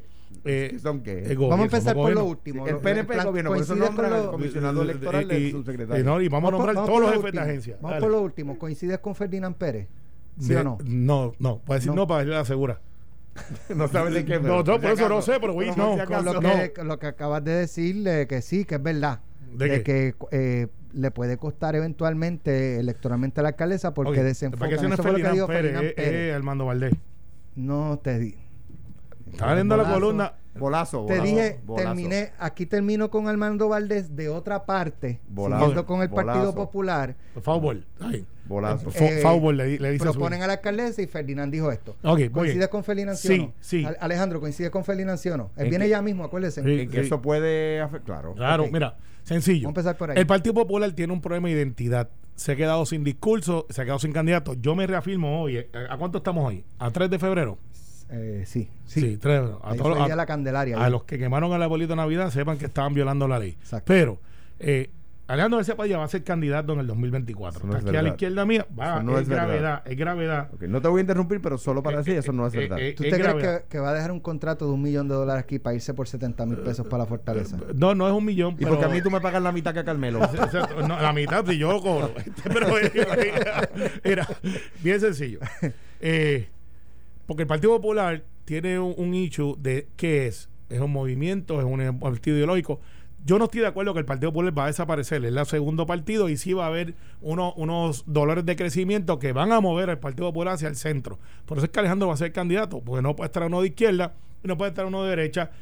[0.45, 1.13] eh, ¿qué son qué?
[1.13, 2.67] el El gobierno, Vamos a empezar por lo último.
[2.67, 6.03] El PNP plan- gobierno, por eso nombran al comisionado electoral Y- subsecretario.
[6.03, 7.75] y no, y vamos a por- nombrar vamos todos por los lo jefes de agencia.
[7.77, 8.01] Vamos Dale.
[8.03, 8.59] por lo último.
[8.59, 9.89] ¿Coincides con Ferdinand Pérez?
[10.39, 10.79] ¿Sí De- o no?
[10.85, 11.59] No, no.
[11.59, 12.07] Para decir no, No.
[12.07, 12.81] para decirle la segura.
[13.75, 14.35] no sabes de qué.
[14.37, 16.41] No, pero no, por por eso no sé, pero güey, no, por Con lo, no.
[16.41, 19.21] que, lo que acabas de decirle que sí, que es verdad.
[19.53, 19.83] ¿De De, qué?
[19.83, 24.59] que eh, le puede costar eventualmente electoralmente a la alcaldesa porque Ok, desenfocan.
[24.59, 26.93] para que ese no es Eso fue lo que Ferdinand dijo Pérez, Armando Valdés.
[27.57, 28.37] No te di.
[29.33, 30.35] Estaba leyendo la columna.
[30.59, 31.87] Bolazo, Te dije, bolazo.
[31.89, 36.55] terminé, aquí termino con Armando Valdés de otra parte, Bolazo, siguiendo con el Partido.
[36.55, 37.15] Popular.
[37.35, 37.79] Por favor.
[38.01, 38.27] Ay.
[38.47, 38.91] Bolazo.
[38.97, 39.23] Eh,
[39.55, 41.93] le, le dice proponen a la alcaldesa y Ferdinand dijo esto.
[42.03, 43.91] Ok, muy ¿Coincides con Ferdinand sí, Sí, no?
[44.01, 45.51] Alejandro, ¿coincides con Ferdinand sí o no?
[45.57, 46.63] Él ¿En viene ya mismo, acuérdense.
[46.65, 46.81] Sí.
[46.81, 48.07] En que eso puede afectar.
[48.23, 48.35] Claro.
[48.35, 49.69] Claro, mira, sencillo.
[49.69, 50.19] Vamos a empezar por ahí.
[50.19, 52.11] El Partido Popular tiene un problema de identidad.
[52.35, 54.55] Se ha quedado sin discurso, se ha quedado sin candidato.
[54.55, 55.59] Yo me reafirmo hoy.
[55.59, 56.65] eh, ¿A cuánto estamos hoy?
[56.79, 57.59] ¿A 3 de febrero?
[58.13, 59.01] Eh, sí, sí.
[59.01, 59.61] Sí, 3 de febrero.
[59.63, 60.83] A, Ahí todos- a- la Candelaria.
[60.85, 63.57] a los que quemaron el arbolito de Navidad sepan que estaban violando la ley.
[63.61, 63.85] Exacto.
[63.87, 64.19] Pero
[64.59, 64.91] eh,
[65.29, 67.61] Alejandro García Padilla va a ser candidato en el 2024.
[67.61, 69.45] Eso no es Aquí a la izquierda mía va, no es, es verdad.
[69.47, 70.49] gravedad, es gravedad.
[70.63, 72.59] No te voy a interrumpir, pero solo para Eh, decir eh, eso no es eh,
[72.59, 72.79] verdad.
[72.81, 75.07] eh, ¿Tú es te crees que, que va a dejar un contrato de un millón
[75.07, 77.57] de dólares aquí para irse por 70 mil pesos para la fortaleza?
[77.77, 78.71] No, no es un millón, y pero...
[78.71, 80.19] porque a mí tú me pagas la mitad que a Carmelo.
[80.89, 82.13] No, la mitad si yo cobro.
[82.53, 82.67] Pero
[84.03, 84.27] era
[84.83, 85.39] bien sencillo.
[86.03, 86.49] Eh,
[87.31, 90.49] porque el Partido Popular tiene un, un issue de qué es.
[90.69, 92.81] Es un movimiento, es un partido ideológico.
[93.25, 95.25] Yo no estoy de acuerdo que el Partido Popular va a desaparecer.
[95.25, 99.33] Es el segundo partido y sí va a haber uno- unos dolores de crecimiento que
[99.33, 101.21] van a mover al Partido Popular hacia el centro.
[101.47, 103.69] Por eso es que Alejandro va a ser candidato, porque no puede estar uno de
[103.69, 104.13] izquierda
[104.43, 105.53] y no puede estar uno de derecha.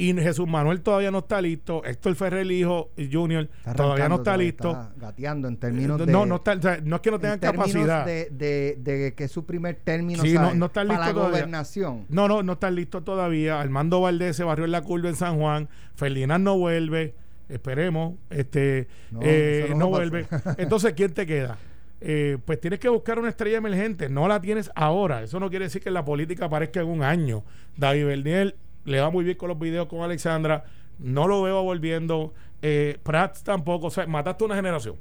[0.00, 1.84] Y Jesús Manuel todavía no está listo.
[1.84, 4.70] Héctor Ferrer, hijo Junior, Está todavía no está listo.
[4.70, 6.12] Está gateando en términos Eh, de.
[6.12, 8.06] no, no, está, o sea, no es que no en tengan capacidad.
[8.06, 11.30] De, de, de que su primer término Sí, no- no está para listo la todavía.
[11.40, 12.06] gobernación.
[12.08, 13.60] No, no, no están listos todavía.
[13.60, 15.68] Armando Valdés se barrió en la curva en San Juan.
[15.96, 17.14] Ferdinand no vuelve.
[17.48, 18.14] Esperemos.
[18.30, 20.26] Este, No, eh, no, vuelve.
[20.58, 21.58] Entonces, ¿quién te queda?
[22.00, 24.08] Eh, pues tienes que buscar una estrella emergente.
[24.08, 25.24] No la tienes ahora.
[25.24, 27.42] Eso no quiere decir que la política aparezca en un año.
[27.76, 28.54] David Berniel
[28.88, 30.64] le va muy bien con los videos con Alexandra.
[30.98, 32.32] No lo veo volviendo.
[32.62, 33.88] Eh, Prats tampoco.
[33.88, 34.96] O sea, mataste una generación.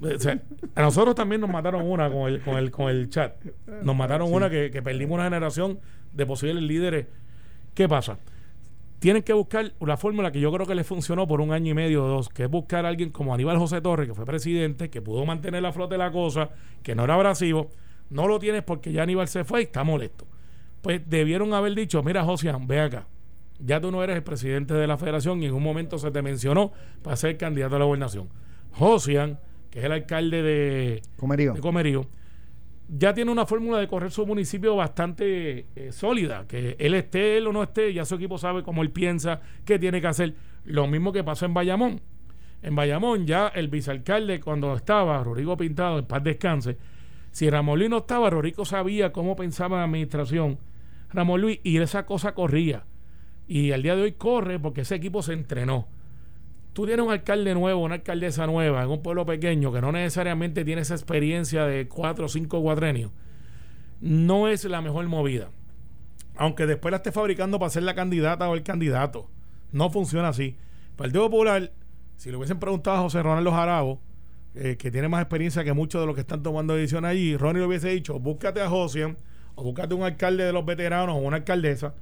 [0.00, 0.40] O sea,
[0.74, 3.34] a nosotros también nos mataron una con el, con el, con el chat.
[3.82, 5.78] Nos mataron una que, que perdimos una generación
[6.12, 7.06] de posibles líderes.
[7.74, 8.18] ¿Qué pasa?
[9.00, 11.74] Tienen que buscar la fórmula que yo creo que les funcionó por un año y
[11.74, 14.88] medio o dos, que es buscar a alguien como Aníbal José Torres, que fue presidente,
[14.88, 16.50] que pudo mantener la flota de la cosa,
[16.82, 17.70] que no era abrasivo.
[18.08, 20.26] No lo tienes porque ya Aníbal se fue y está molesto.
[20.84, 23.06] Pues debieron haber dicho, mira Josian, ve acá.
[23.58, 26.20] Ya tú no eres el presidente de la federación y en un momento se te
[26.20, 28.28] mencionó para ser candidato a la gobernación.
[28.72, 29.38] Josian,
[29.70, 31.54] que es el alcalde de, Comerío.
[31.54, 32.06] de Comerío,
[32.86, 37.46] ya tiene una fórmula de correr su municipio bastante eh, sólida, que él esté, él
[37.46, 40.34] o no esté, ya su equipo sabe cómo él piensa, qué tiene que hacer.
[40.66, 42.02] Lo mismo que pasó en Bayamón.
[42.60, 46.76] En Bayamón ya el vicealcalde cuando estaba, Rodrigo Pintado, en paz descanse,
[47.30, 50.58] si Ramón Luis no estaba, Rodrigo sabía cómo pensaba la administración,
[51.14, 52.84] Ramón Luis, y esa cosa corría.
[53.46, 55.88] Y al día de hoy corre porque ese equipo se entrenó
[56.74, 60.64] tú tienes un alcalde nuevo, una alcaldesa nueva en un pueblo pequeño que no necesariamente
[60.64, 63.12] tiene esa experiencia de cuatro o cinco cuatrenios,
[64.00, 65.50] no es la mejor movida.
[66.36, 69.30] aunque después la esté fabricando para ser la candidata o el candidato.
[69.70, 70.56] No funciona así.
[70.96, 71.70] Partido Popular,
[72.16, 74.00] si le hubiesen preguntado a José Ronaldo Jarabo,
[74.56, 77.60] eh, que tiene más experiencia que muchos de los que están tomando decisiones allí, Ronnie
[77.60, 79.16] le hubiese dicho, búscate a Josian
[79.56, 81.94] o búscate un alcalde de los veteranos o una alcaldesa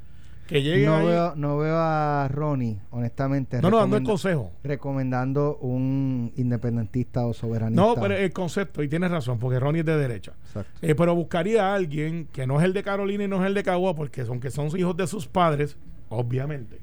[0.46, 1.06] que llegue no ahí.
[1.06, 3.60] veo, no veo a Ronnie, honestamente.
[3.62, 4.50] No, no, dando el consejo.
[4.64, 7.80] Recomendando un independentista o soberanista.
[7.80, 10.32] No, pero el concepto, y tienes razón, porque Ronnie es de derecha.
[10.46, 10.70] Exacto.
[10.82, 13.54] Eh, pero buscaría a alguien que no es el de Carolina y no es el
[13.54, 15.76] de Cagua, porque son que son hijos de sus padres,
[16.08, 16.80] obviamente.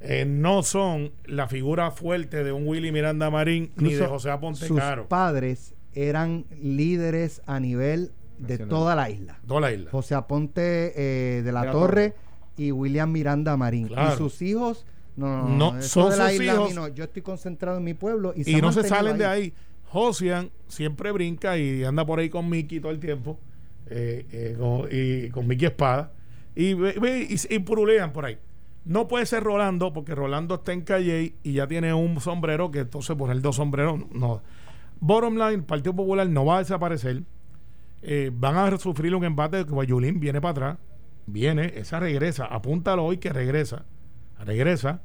[0.00, 4.66] eh, no son la figura fuerte de un Willy Miranda Marín ni de José Aponte
[4.66, 8.10] Sus padres eran líderes a nivel
[8.46, 9.38] de toda la isla.
[9.46, 9.90] Toda la isla.
[9.90, 12.14] José Aponte eh, de la Torre
[12.56, 13.88] y William Miranda Marín.
[13.88, 14.14] Claro.
[14.14, 14.84] Y sus hijos,
[15.16, 16.74] no, no, No, son de la sus isla, hijos.
[16.74, 19.52] no, yo estoy concentrado en mi pueblo y, no se salen de ahí.
[19.88, 23.38] Josian siempre brinca y anda por ahí con Mickey todo el tiempo.
[23.86, 26.12] eh, eh, con, y con Mickey Espada.
[26.54, 28.38] Y, y, y purulean por ahí.
[28.84, 32.80] No puede ser Rolando, porque Rolando está en Calle y ya tiene un sombrero que
[32.80, 34.00] entonces poner dos sombreros.
[34.12, 34.42] No.
[35.00, 37.22] Bottom line, el Partido Popular no va a desaparecer.
[38.02, 40.78] Eh, van a sufrir un embate de que Guayulín viene para atrás.
[41.26, 42.46] Viene, esa regresa.
[42.46, 43.84] Apúntalo hoy que regresa.
[44.44, 45.02] Regresa.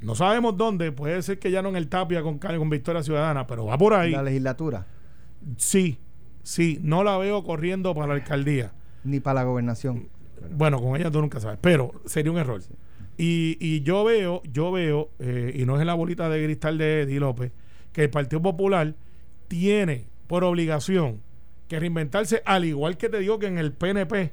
[0.00, 0.92] No sabemos dónde.
[0.92, 3.94] Puede ser que ya no en el Tapia con, con Victoria Ciudadana, pero va por
[3.94, 4.12] ahí.
[4.12, 4.86] La legislatura,
[5.56, 5.98] Sí,
[6.42, 6.78] sí.
[6.82, 8.72] No la veo corriendo para la alcaldía.
[9.04, 10.08] ni para la gobernación.
[10.50, 12.60] Bueno, con ella tú nunca sabes, pero sería un error.
[13.16, 16.76] Y, y yo veo, yo veo, eh, y no es en la bolita de cristal
[16.76, 17.52] de Eddie López,
[17.92, 18.94] que el Partido Popular
[19.48, 21.20] tiene por obligación
[21.68, 24.32] que reinventarse, al igual que te digo que en el PNP,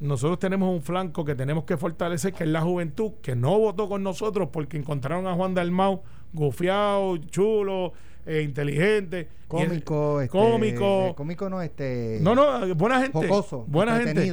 [0.00, 3.88] nosotros tenemos un flanco que tenemos que fortalecer, que es la juventud, que no votó
[3.88, 6.02] con nosotros porque encontraron a Juan Dalmau
[6.32, 7.92] gufiado, chulo,
[8.26, 9.28] eh, inteligente.
[9.52, 10.84] y es- Cómico, este, cómico.
[11.08, 12.18] eh, cómico no, este.
[12.22, 13.28] No, no, buena gente.
[13.28, 14.32] Jocoso, buena gente.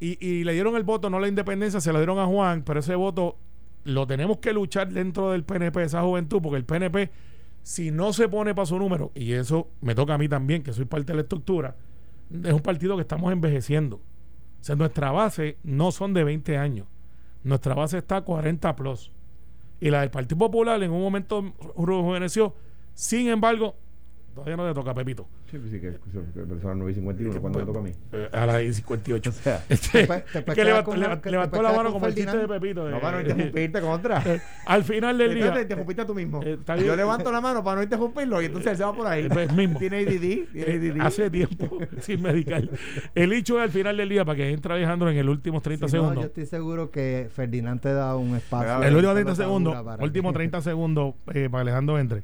[0.00, 2.80] Y, y le dieron el voto, no la independencia, se lo dieron a Juan, pero
[2.80, 3.36] ese voto
[3.84, 7.10] lo tenemos que luchar dentro del PNP, esa juventud, porque el PNP,
[7.62, 10.72] si no se pone para su número, y eso me toca a mí también, que
[10.72, 11.76] soy parte de la estructura,
[12.30, 13.96] es un partido que estamos envejeciendo.
[13.96, 16.86] O sea, nuestra base no son de 20 años.
[17.42, 19.10] Nuestra base está a 40 plus.
[19.80, 22.54] Y la del Partido Popular en un momento rejuveneció.
[22.94, 23.76] Sin embargo,
[24.34, 25.26] todavía no le toca a Pepito.
[25.50, 27.82] Sí, pues sí, que, que, que son las 9 y 51 cuando me toca a
[27.82, 27.90] mí.
[28.12, 29.30] Eh, a las 58.
[29.30, 32.06] O sea, Este, Te te que levantó, con- levantó- que te levantó la mano como
[32.06, 32.48] el chiste de.
[32.48, 32.88] Pepito.
[32.88, 34.22] no eh, para no interrumpirte contra.
[34.26, 35.44] eh, al final del día.
[35.44, 36.40] Entonces, te interrumpiste tú mismo.
[36.44, 36.58] Eh.
[36.84, 39.24] Yo levanto la mano para no interrumpirlo y entonces él se va por ahí.
[39.24, 39.78] Eh, pues, mismo.
[39.78, 40.18] Tiene ADD.
[40.18, 41.00] Tiene eh, ADD.
[41.00, 42.70] hace tiempo sin medical.
[43.14, 45.88] El hecho es al final del día para que entre Alejandro en el último 30
[45.88, 46.22] Si no, segundos.
[46.24, 48.82] yo estoy seguro que Ferdinand te da un espacio.
[48.82, 52.22] El último 30 pelota segundos, último que- 30 segundos eh, para que Alejandro entre.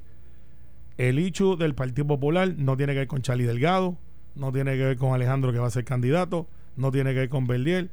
[0.99, 3.97] El hecho del Partido Popular no tiene que ver con Charlie Delgado,
[4.35, 7.29] no tiene que ver con Alejandro que va a ser candidato, no tiene que ver
[7.29, 7.91] con Verdiel,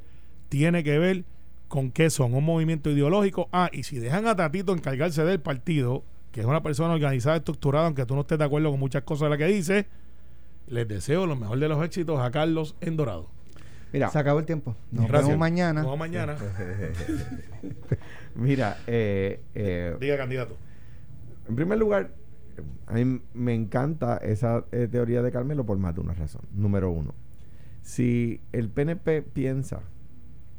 [0.48, 1.24] tiene que ver
[1.68, 3.48] con qué son, un movimiento ideológico.
[3.52, 6.02] Ah, y si dejan a Tatito encargarse del partido,
[6.32, 9.26] que es una persona organizada, estructurada, aunque tú no estés de acuerdo con muchas cosas
[9.26, 9.86] de las que dice,
[10.66, 13.30] les deseo lo mejor de los éxitos a Carlos en Dorado.
[13.92, 14.74] Mira, Se acabó el tiempo.
[14.90, 15.28] Nos Gracias.
[15.28, 15.82] vemos mañana.
[15.82, 16.36] Nos vemos mañana.
[18.34, 20.56] mira, eh, eh, Diga, candidato.
[21.48, 22.10] en primer lugar,
[22.86, 26.42] a mí me encanta esa eh, teoría de Carmelo por más de una razón.
[26.54, 27.14] Número uno,
[27.82, 29.82] si el PNP piensa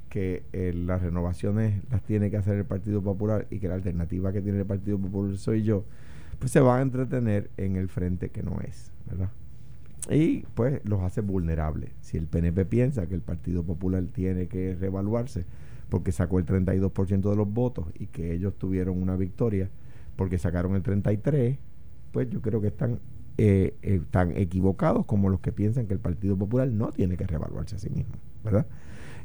[0.10, 4.32] que eh, las renovaciones las tiene que hacer el Partido Popular y que la alternativa
[4.32, 5.86] que tiene el Partido Popular soy yo,
[6.39, 9.30] pues se va a entretener en el frente que no es, ¿verdad?
[10.10, 11.91] Y pues los hace vulnerables.
[12.02, 15.45] Si el PNP piensa que el Partido Popular tiene que reevaluarse
[15.89, 19.70] porque sacó el 32% de los votos y que ellos tuvieron una victoria
[20.16, 21.58] porque sacaron el 33%,
[22.18, 22.99] pues yo creo que están,
[23.38, 27.76] eh, tan equivocados como los que piensan que el Partido Popular no tiene que reevaluarse
[27.76, 28.65] a sí mismo, ¿verdad?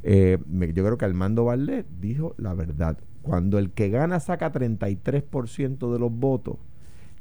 [0.03, 0.37] Eh,
[0.75, 2.99] yo creo que Armando Valdés dijo la verdad.
[3.23, 6.59] Cuando el que gana saca 33% de los votos,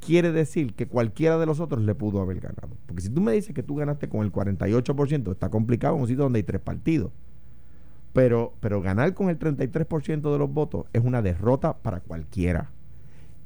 [0.05, 2.75] quiere decir que cualquiera de los otros le pudo haber ganado.
[2.85, 6.07] Porque si tú me dices que tú ganaste con el 48%, está complicado en un
[6.09, 7.13] sitio donde hay tres partidos.
[8.11, 12.71] Pero, pero ganar con el 33% de los votos es una derrota para cualquiera.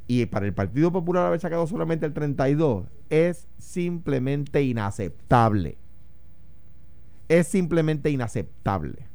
[0.08, 5.78] Y para el Partido Popular haber sacado solamente el 32% es simplemente inaceptable.
[7.28, 9.08] Es simplemente inaceptable.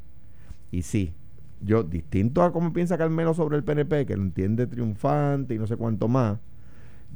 [0.73, 1.15] Y sí,
[1.61, 5.67] yo, distinto a cómo piensa Carmelo sobre el PNP, que lo entiende triunfante y no
[5.67, 6.39] sé cuánto más,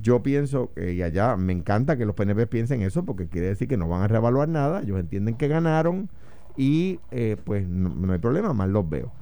[0.00, 3.68] yo pienso, que y allá me encanta que los PNP piensen eso porque quiere decir
[3.68, 6.10] que no van a reevaluar nada, ellos entienden que ganaron
[6.56, 9.12] y eh, pues no, no hay problema, más los veo.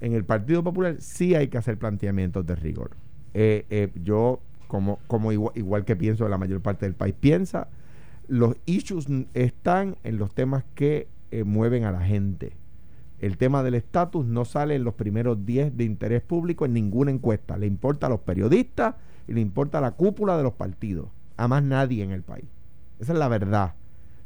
[0.00, 2.92] En el Partido Popular sí hay que hacer planteamientos de rigor.
[3.34, 7.68] Eh, eh, yo, como, como igual, igual que pienso la mayor parte del país, piensa,
[8.28, 12.52] los issues están en los temas que eh, mueven a la gente.
[13.18, 17.10] el tema del estatus no sale en los primeros 10 de interés público en ninguna
[17.10, 17.58] encuesta.
[17.58, 18.94] Le importa a los periodistas
[19.28, 21.08] y le importa a la cúpula de los partidos.
[21.36, 22.46] A más nadie en el país.
[22.98, 23.74] Esa es la verdad.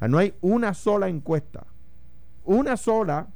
[0.08, 1.66] No hay una sola encuesta,
[2.44, 3.28] una sola,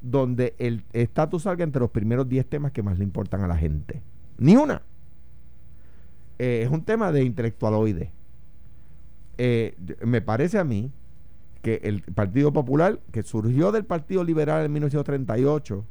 [0.00, 3.56] donde el estatus salga entre los primeros 10 temas que más le importan a la
[3.56, 4.02] gente.
[4.38, 4.82] Ni una.
[6.38, 8.12] Eh, es un tema de intelectualoide.
[9.38, 10.92] Eh, me parece a mí
[11.62, 15.84] que el Partido Popular, que surgió del Partido Liberal en 1938,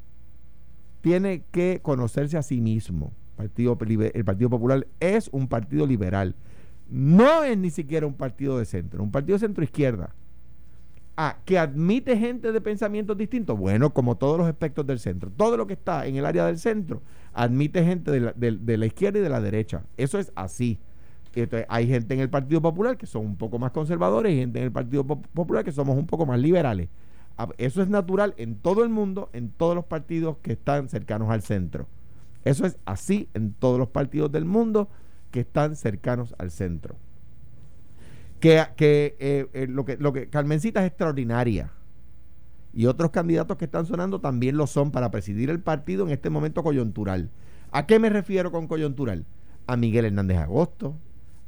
[1.01, 3.13] tiene que conocerse a sí mismo.
[3.35, 3.77] Partido,
[4.13, 6.35] el Partido Popular es un partido liberal.
[6.89, 10.13] No es ni siquiera un partido de centro, un partido centro izquierda.
[11.17, 13.57] Ah, que admite gente de pensamientos distintos.
[13.57, 15.29] Bueno, como todos los aspectos del centro.
[15.35, 17.01] Todo lo que está en el área del centro
[17.33, 19.83] admite gente de la, de- la izquierda y de la derecha.
[19.97, 20.79] Eso es así.
[21.35, 24.59] Entonces, hay gente en el Partido Popular que son un poco más conservadores y gente
[24.59, 26.89] en el Partido Pop- Popular que somos un poco más liberales.
[27.37, 31.29] Ah, Eso es natural en todo el mundo, en todos los partidos que están cercanos
[31.29, 31.87] al centro.
[32.43, 34.89] Eso es así en todos los partidos del mundo
[35.29, 36.95] que están cercanos al centro.
[38.41, 41.71] Que, que, eh, eh, lo que lo que Carmencita es extraordinaria.
[42.73, 46.29] Y otros candidatos que están sonando también lo son para presidir el partido en este
[46.29, 47.29] momento coyuntural.
[47.71, 49.25] ¿A qué me refiero con coyuntural?
[49.67, 50.95] A Miguel Hernández Agosto,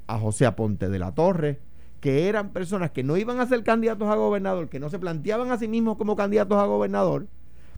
[0.08, 1.60] a José Aponte de la Torre,
[2.00, 5.52] que eran personas que no iban a ser candidatos a gobernador, que no se planteaban
[5.52, 7.28] a sí mismos como candidatos a gobernador,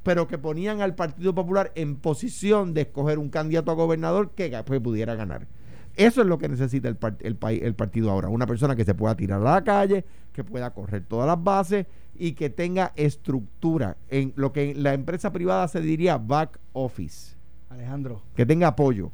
[0.01, 4.49] pero que ponían al Partido Popular en posición de escoger un candidato a gobernador que
[4.65, 5.47] pues, pudiera ganar.
[5.95, 8.29] Eso es lo que necesita el, el, país- el partido ahora.
[8.29, 11.85] Una persona que se pueda tirar a la calle, que pueda correr todas las bases
[12.17, 17.35] y que tenga estructura en lo que en la empresa privada se diría back office,
[17.69, 19.11] Alejandro, que tenga apoyo.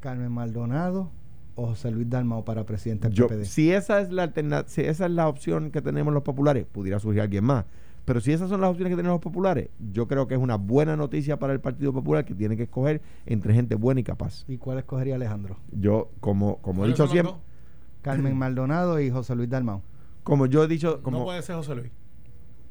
[0.00, 1.10] Carmen Maldonado
[1.54, 3.44] o José Luis Dalmao para presidente del Yo, PPD.
[3.44, 4.32] si esa es la
[4.66, 7.64] si esa es la opción que tenemos los populares, pudiera surgir alguien más.
[8.04, 10.56] Pero si esas son las opciones que tenemos los populares, yo creo que es una
[10.56, 14.44] buena noticia para el Partido Popular que tiene que escoger entre gente buena y capaz.
[14.46, 15.56] ¿Y cuál escogería Alejandro?
[15.72, 17.40] Yo, como, como he ¿Cuáles dicho siempre, dos?
[18.02, 19.80] Carmen Maldonado y José Luis Dalmao.
[20.22, 21.90] como yo he dicho, como No puede ser José Luis.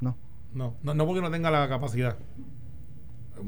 [0.00, 0.16] No.
[0.54, 2.16] No, no, no porque no tenga la capacidad.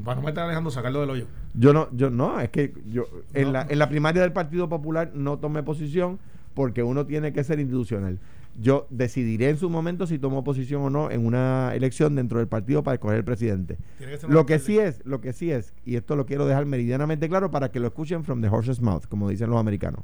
[0.03, 1.27] Para no meter a Alejandro, sacarlo del hoyo.
[1.53, 3.51] yo no, yo no, es que yo en, No.
[3.53, 6.19] la, en la primaria del Partido Popular no tomé posición
[6.53, 8.19] porque uno tiene que ser institucional.
[8.59, 12.47] Yo decidiré en su momento si tomo posición o no en una elección dentro del
[12.47, 13.77] partido para escoger el presidente.
[13.99, 14.59] Que Lo que alcalde.
[14.59, 17.79] sí es, lo que sí es, y esto lo quiero dejar meridianamente claro para que
[17.79, 20.01] lo escuchen from the horse's mouth, como dicen los americanos.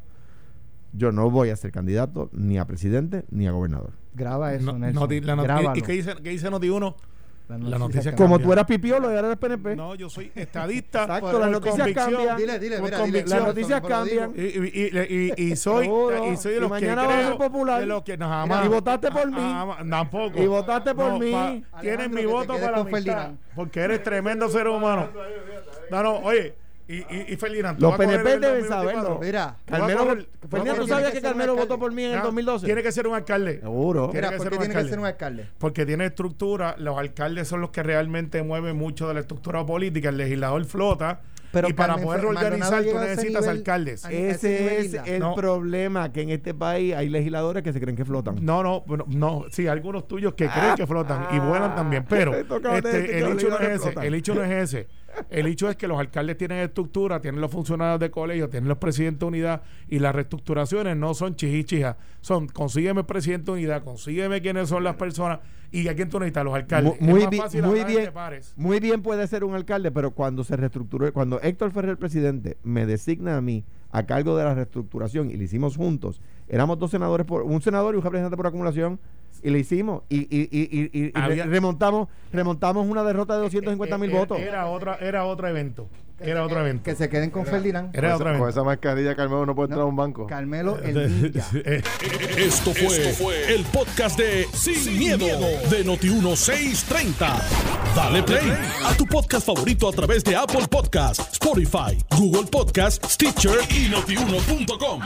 [0.96, 3.94] Yo no voy a ser candidato ni a presidente ni a gobernador.
[4.14, 5.02] Graba eso, No- Nelson.
[5.04, 5.76] noti- la noti- Grábalo.
[5.76, 6.96] ¿Y qué dice, qué dice Noti1?
[7.50, 8.16] La noticia cambian.
[8.16, 8.46] Como cambia.
[8.48, 9.76] tú eras pipiolo y ahora eres PNP.
[9.76, 11.04] No, yo soy estadista.
[11.04, 12.38] Exacto, las noticias cambian.
[12.38, 12.98] Dile, dile, mira, dile.
[12.98, 13.40] convicción.
[13.40, 14.34] Las noticias cambian.
[14.36, 15.86] Y, y- y- y- y soy,
[16.32, 17.80] y soy de Y los que mañana vas a creo, ser popular.
[17.82, 18.66] de los que no, jamás.
[18.66, 19.36] y votaste por mí.
[19.38, 20.42] Ah, ah, tampoco.
[20.42, 21.32] Y votaste por mí.
[21.32, 25.10] Tienes Alejandro, mi voto para la amistad, porque eres tremendo ser humano.
[25.92, 26.56] No, no, oye,
[26.88, 29.02] y, y, y Ferdinand, ¿tú Los vas a correr PNP en deben 2024?
[29.02, 29.20] saberlo.
[29.22, 32.66] Mira, Carmelo, correr- Ferdinand, ¿tú sabías que Carmelo votó por mí en el Ah, 2012?
[32.66, 33.60] Tiene que ser un alcalde.
[33.62, 34.10] Seguro.
[34.10, 34.90] Tiene mira, que ¿por ser qué un tiene que alcalde.
[34.90, 35.48] ser un alcalde?
[35.58, 40.10] Porque tiene estructura, los alcaldes son los que realmente mueven mucho de la estructura política,
[40.10, 41.22] el legislador flota,
[41.54, 44.06] Pero y para poder organizar tú necesitas nivel- alcaldes.
[44.10, 45.36] ese es el No.
[45.36, 48.38] problema, que en este país hay legisladores que se creen que flotan.
[48.44, 52.34] No, no, bueno, no, sí, algunos tuyos que creen que flotan y vuelan también, pero
[52.36, 54.88] este este, el hecho no es ese, el hecho no es ese.
[55.30, 58.78] El hecho es que los alcaldes tienen estructura, tienen los funcionarios de colegio, tienen los
[58.78, 63.84] presidentes de unidad y las reestructuraciones no son chichichijas, son consígueme el presidente de unidad,
[63.84, 65.40] consígueme quiénes son las personas
[65.72, 67.00] y a quién tú necesitas, los alcaldes.
[67.02, 68.12] Mu- muy es más bi- fácil muy bien.
[68.56, 72.86] Muy bien puede ser un alcalde, pero cuando se reestructuró, cuando Héctor Ferrer, presidente, me
[72.86, 77.26] designa a mí a cargo de la reestructuración y lo hicimos juntos, éramos dos senadores,
[77.26, 79.00] por un senador y un representante por acumulación,
[79.44, 83.36] y lo hicimos, y, y, y, y- y- y Había- re- remontamos, remontamos una derrota
[83.36, 84.40] de 250 mil Eh, eh, votos.
[84.40, 85.88] Era, otra, era otro evento.
[86.20, 86.84] Era otro evento.
[86.86, 87.94] Que se queden con Ferdinand.
[87.94, 88.48] Era otro Con evento.
[88.50, 90.26] esa mascarilla, Carmelo no puede entrar a un banco.
[90.28, 91.46] Carmelo el ninja.
[91.54, 91.82] Eh,
[92.38, 95.26] Esto fue, el podcast de Sin, miedo,
[95.70, 97.42] de Noti1630.
[97.96, 98.54] Dale play
[98.86, 105.02] a tu podcast favorito a través de Apple Podcasts, Spotify, Google Podcasts, Stitcher y notiuno.com.